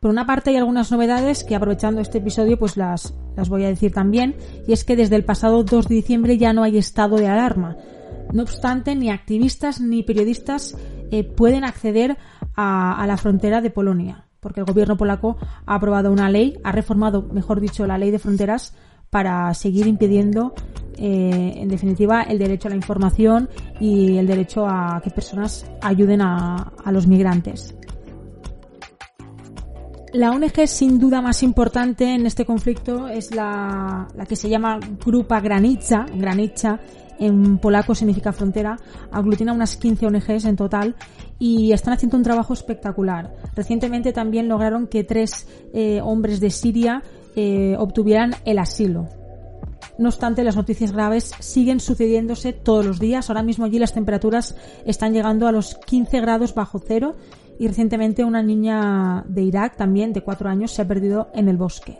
Por 0.04 0.10
una 0.10 0.26
parte 0.26 0.50
hay 0.50 0.56
algunas 0.56 0.92
novedades 0.92 1.44
que 1.44 1.54
aprovechando 1.54 2.02
este 2.02 2.18
episodio 2.18 2.58
pues 2.58 2.76
las, 2.76 3.14
las 3.36 3.48
voy 3.48 3.64
a 3.64 3.68
decir 3.68 3.90
también 3.90 4.36
y 4.68 4.74
es 4.74 4.84
que 4.84 4.96
desde 4.96 5.16
el 5.16 5.24
pasado 5.24 5.64
2 5.64 5.88
de 5.88 5.94
diciembre 5.94 6.36
ya 6.36 6.52
no 6.52 6.62
hay 6.62 6.76
estado 6.76 7.16
de 7.16 7.26
alarma. 7.26 7.78
No 8.30 8.42
obstante, 8.42 8.94
ni 8.96 9.08
activistas 9.08 9.80
ni 9.80 10.02
periodistas 10.02 10.76
eh, 11.10 11.24
pueden 11.24 11.64
acceder 11.64 12.18
a, 12.54 13.02
la 13.06 13.16
frontera 13.16 13.62
de 13.62 13.70
Polonia 13.70 14.26
porque 14.40 14.60
el 14.60 14.66
gobierno 14.66 14.98
polaco 14.98 15.38
ha 15.64 15.74
aprobado 15.74 16.12
una 16.12 16.28
ley, 16.28 16.58
ha 16.64 16.72
reformado, 16.72 17.22
mejor 17.32 17.62
dicho, 17.62 17.86
la 17.86 17.96
ley 17.96 18.10
de 18.10 18.18
fronteras 18.18 18.74
para 19.08 19.54
seguir 19.54 19.86
impidiendo, 19.86 20.52
eh, 20.98 21.54
en 21.56 21.68
definitiva, 21.68 22.24
el 22.24 22.38
derecho 22.38 22.68
a 22.68 22.72
la 22.72 22.76
información 22.76 23.48
y 23.80 24.18
el 24.18 24.26
derecho 24.26 24.66
a 24.68 25.00
que 25.02 25.08
personas 25.08 25.64
ayuden 25.80 26.20
a 26.20 26.74
los 26.92 27.06
migrantes. 27.06 27.74
La 30.14 30.30
ONG 30.30 30.68
sin 30.68 31.00
duda 31.00 31.20
más 31.20 31.42
importante 31.42 32.14
en 32.14 32.24
este 32.24 32.44
conflicto 32.44 33.08
es 33.08 33.34
la, 33.34 34.06
que 34.28 34.36
se 34.36 34.48
llama 34.48 34.78
Grupa 35.04 35.40
Granica. 35.40 36.06
Granica 36.14 36.78
en 37.18 37.58
polaco 37.58 37.96
significa 37.96 38.32
frontera. 38.32 38.78
Aglutina 39.10 39.52
unas 39.52 39.76
15 39.76 40.06
ONGs 40.06 40.44
en 40.44 40.54
total 40.54 40.94
y 41.40 41.72
están 41.72 41.94
haciendo 41.94 42.16
un 42.16 42.22
trabajo 42.22 42.52
espectacular. 42.52 43.34
Recientemente 43.56 44.12
también 44.12 44.46
lograron 44.46 44.86
que 44.86 45.02
tres 45.02 45.48
eh, 45.72 46.00
hombres 46.00 46.38
de 46.38 46.50
Siria 46.50 47.02
eh, 47.34 47.74
obtuvieran 47.76 48.36
el 48.44 48.60
asilo. 48.60 49.08
No 49.98 50.10
obstante, 50.10 50.44
las 50.44 50.54
noticias 50.54 50.92
graves 50.92 51.32
siguen 51.40 51.80
sucediéndose 51.80 52.52
todos 52.52 52.86
los 52.86 53.00
días. 53.00 53.30
Ahora 53.30 53.42
mismo 53.42 53.64
allí 53.64 53.80
las 53.80 53.92
temperaturas 53.92 54.54
están 54.86 55.12
llegando 55.12 55.48
a 55.48 55.52
los 55.52 55.74
15 55.74 56.20
grados 56.20 56.54
bajo 56.54 56.78
cero 56.78 57.16
y 57.58 57.68
recientemente 57.68 58.24
una 58.24 58.42
niña 58.42 59.24
de 59.28 59.42
Irak, 59.42 59.76
también 59.76 60.12
de 60.12 60.22
cuatro 60.22 60.48
años, 60.48 60.72
se 60.72 60.82
ha 60.82 60.88
perdido 60.88 61.30
en 61.34 61.48
el 61.48 61.56
bosque. 61.56 61.98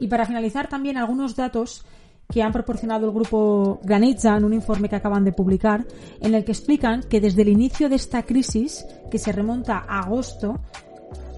Y 0.00 0.08
para 0.08 0.26
finalizar 0.26 0.68
también 0.68 0.96
algunos 0.96 1.36
datos 1.36 1.84
que 2.28 2.42
han 2.42 2.52
proporcionado 2.52 3.06
el 3.06 3.12
grupo 3.12 3.80
Granitza 3.84 4.36
en 4.36 4.44
un 4.44 4.52
informe 4.52 4.88
que 4.88 4.96
acaban 4.96 5.24
de 5.24 5.32
publicar, 5.32 5.86
en 6.20 6.34
el 6.34 6.44
que 6.44 6.52
explican 6.52 7.02
que 7.02 7.20
desde 7.20 7.42
el 7.42 7.48
inicio 7.48 7.88
de 7.88 7.96
esta 7.96 8.24
crisis, 8.24 8.84
que 9.10 9.18
se 9.18 9.32
remonta 9.32 9.84
a 9.88 10.00
agosto, 10.00 10.58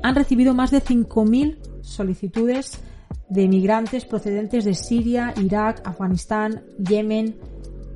han 0.02 0.14
recibido 0.14 0.54
más 0.54 0.70
de 0.70 0.82
5.000 0.82 1.82
solicitudes 1.82 2.80
de 3.28 3.48
migrantes 3.48 4.04
procedentes 4.04 4.64
de 4.64 4.74
Siria, 4.74 5.34
Irak, 5.36 5.86
Afganistán, 5.86 6.62
Yemen, 6.78 7.36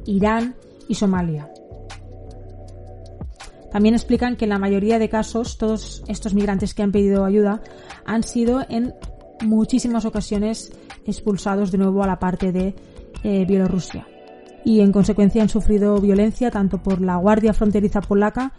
Irán 0.04 0.54
y 0.88 0.94
Somalia. 0.94 1.50
También 3.72 3.94
explican 3.94 4.36
que 4.36 4.44
en 4.44 4.50
la 4.50 4.58
mayoría 4.58 4.98
de 4.98 5.08
casos 5.08 5.56
todos 5.56 6.04
estos 6.06 6.34
migrantes 6.34 6.74
que 6.74 6.82
han 6.82 6.92
pedido 6.92 7.24
ayuda 7.24 7.62
han 8.04 8.22
sido 8.22 8.64
en 8.68 8.94
muchísimas 9.42 10.04
ocasiones 10.04 10.72
expulsados 11.06 11.72
de 11.72 11.78
nuevo 11.78 12.02
a 12.02 12.06
la 12.06 12.18
parte 12.18 12.52
de 12.52 12.74
eh, 13.24 13.44
Bielorrusia. 13.46 14.06
Y 14.64 14.80
en 14.80 14.92
consecuencia 14.92 15.42
han 15.42 15.48
sufrido 15.48 15.98
violencia 15.98 16.50
tanto 16.50 16.82
por 16.82 17.00
la 17.00 17.16
Guardia 17.16 17.54
Fronteriza 17.54 18.00
Polaca 18.00 18.52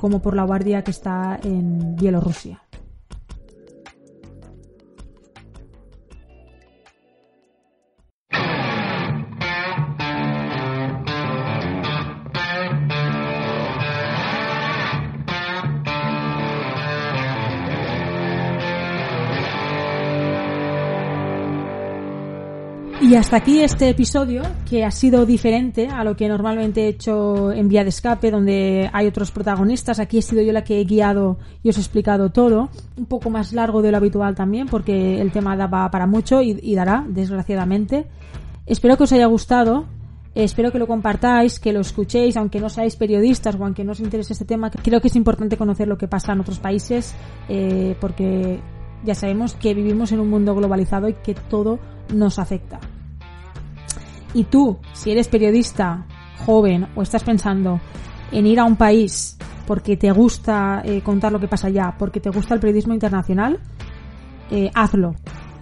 como 0.00 0.20
por 0.20 0.36
la 0.36 0.44
Guardia 0.44 0.84
que 0.84 0.92
está 0.92 1.40
en 1.42 1.96
Bielorrusia. 1.96 2.62
Y 23.08 23.14
hasta 23.14 23.38
aquí 23.38 23.60
este 23.60 23.88
episodio, 23.88 24.42
que 24.68 24.84
ha 24.84 24.90
sido 24.90 25.24
diferente 25.24 25.88
a 25.88 26.04
lo 26.04 26.14
que 26.14 26.28
normalmente 26.28 26.84
he 26.84 26.88
hecho 26.88 27.50
en 27.52 27.66
Vía 27.66 27.82
de 27.82 27.88
Escape, 27.88 28.30
donde 28.30 28.90
hay 28.92 29.06
otros 29.06 29.30
protagonistas. 29.30 29.98
Aquí 29.98 30.18
he 30.18 30.22
sido 30.22 30.42
yo 30.42 30.52
la 30.52 30.62
que 30.62 30.78
he 30.78 30.84
guiado 30.84 31.38
y 31.62 31.70
os 31.70 31.78
he 31.78 31.80
explicado 31.80 32.28
todo. 32.28 32.68
Un 32.98 33.06
poco 33.06 33.30
más 33.30 33.54
largo 33.54 33.80
de 33.80 33.92
lo 33.92 33.96
habitual 33.96 34.34
también, 34.34 34.66
porque 34.66 35.22
el 35.22 35.32
tema 35.32 35.56
daba 35.56 35.90
para 35.90 36.06
mucho 36.06 36.42
y, 36.42 36.60
y 36.62 36.74
dará, 36.74 37.02
desgraciadamente. 37.08 38.04
Espero 38.66 38.98
que 38.98 39.04
os 39.04 39.12
haya 39.12 39.24
gustado. 39.24 39.86
Espero 40.34 40.70
que 40.70 40.78
lo 40.78 40.86
compartáis, 40.86 41.58
que 41.58 41.72
lo 41.72 41.80
escuchéis, 41.80 42.36
aunque 42.36 42.60
no 42.60 42.68
seáis 42.68 42.94
periodistas 42.96 43.54
o 43.54 43.64
aunque 43.64 43.84
no 43.84 43.92
os 43.92 44.00
interese 44.00 44.34
este 44.34 44.44
tema. 44.44 44.70
Creo 44.70 45.00
que 45.00 45.08
es 45.08 45.16
importante 45.16 45.56
conocer 45.56 45.88
lo 45.88 45.96
que 45.96 46.08
pasa 46.08 46.34
en 46.34 46.40
otros 46.40 46.58
países, 46.58 47.14
eh, 47.48 47.96
porque 48.02 48.60
ya 49.02 49.14
sabemos 49.14 49.54
que 49.54 49.72
vivimos 49.72 50.12
en 50.12 50.20
un 50.20 50.28
mundo 50.28 50.54
globalizado 50.54 51.08
y 51.08 51.14
que 51.14 51.32
todo 51.32 51.78
nos 52.12 52.38
afecta. 52.38 52.78
Y 54.34 54.44
tú, 54.44 54.78
si 54.92 55.10
eres 55.10 55.28
periodista 55.28 56.06
joven 56.44 56.86
o 56.94 57.02
estás 57.02 57.24
pensando 57.24 57.80
en 58.30 58.46
ir 58.46 58.60
a 58.60 58.64
un 58.64 58.76
país 58.76 59.36
porque 59.66 59.98
te 59.98 60.10
gusta 60.12 60.80
eh, 60.82 61.02
contar 61.02 61.30
lo 61.30 61.38
que 61.38 61.46
pasa 61.46 61.66
allá, 61.66 61.94
porque 61.98 62.20
te 62.20 62.30
gusta 62.30 62.54
el 62.54 62.60
periodismo 62.60 62.94
internacional, 62.94 63.58
eh, 64.50 64.70
hazlo. 64.74 65.14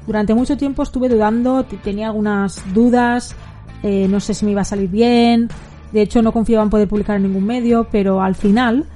Durante 0.06 0.32
mucho 0.32 0.56
tiempo 0.56 0.84
estuve 0.84 1.08
dudando, 1.08 1.64
tenía 1.64 2.06
algunas 2.06 2.62
dudas, 2.72 3.34
eh, 3.82 4.06
no 4.08 4.20
sé 4.20 4.32
si 4.32 4.44
me 4.44 4.52
iba 4.52 4.60
a 4.60 4.64
salir 4.64 4.88
bien, 4.88 5.48
de 5.90 6.02
hecho 6.02 6.22
no 6.22 6.32
confiaba 6.32 6.62
en 6.62 6.70
poder 6.70 6.86
publicar 6.86 7.16
en 7.16 7.24
ningún 7.24 7.44
medio, 7.44 7.88
pero 7.90 8.22
al 8.22 8.36
final, 8.36 8.86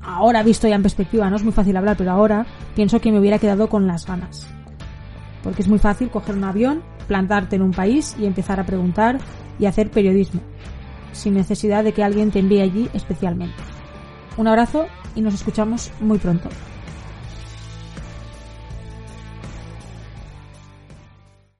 ahora 0.00 0.42
visto 0.42 0.66
ya 0.66 0.76
en 0.76 0.82
perspectiva, 0.82 1.28
no 1.28 1.36
es 1.36 1.44
muy 1.44 1.52
fácil 1.52 1.76
hablar, 1.76 1.98
pero 1.98 2.12
ahora 2.12 2.46
pienso 2.74 2.98
que 2.98 3.12
me 3.12 3.20
hubiera 3.20 3.38
quedado 3.38 3.68
con 3.68 3.86
las 3.86 4.06
ganas. 4.06 4.48
Porque 5.42 5.60
es 5.60 5.68
muy 5.68 5.78
fácil 5.78 6.08
coger 6.08 6.34
un 6.34 6.44
avión, 6.44 6.82
plantarte 7.06 7.56
en 7.56 7.62
un 7.62 7.72
país 7.72 8.16
y 8.18 8.26
empezar 8.26 8.60
a 8.60 8.66
preguntar 8.66 9.18
y 9.58 9.66
hacer 9.66 9.90
periodismo, 9.90 10.40
sin 11.12 11.34
necesidad 11.34 11.84
de 11.84 11.92
que 11.92 12.04
alguien 12.04 12.30
te 12.30 12.38
envíe 12.38 12.60
allí 12.60 12.88
especialmente. 12.94 13.56
Un 14.36 14.48
abrazo 14.48 14.86
y 15.14 15.20
nos 15.20 15.34
escuchamos 15.34 15.90
muy 16.00 16.18
pronto. 16.18 16.48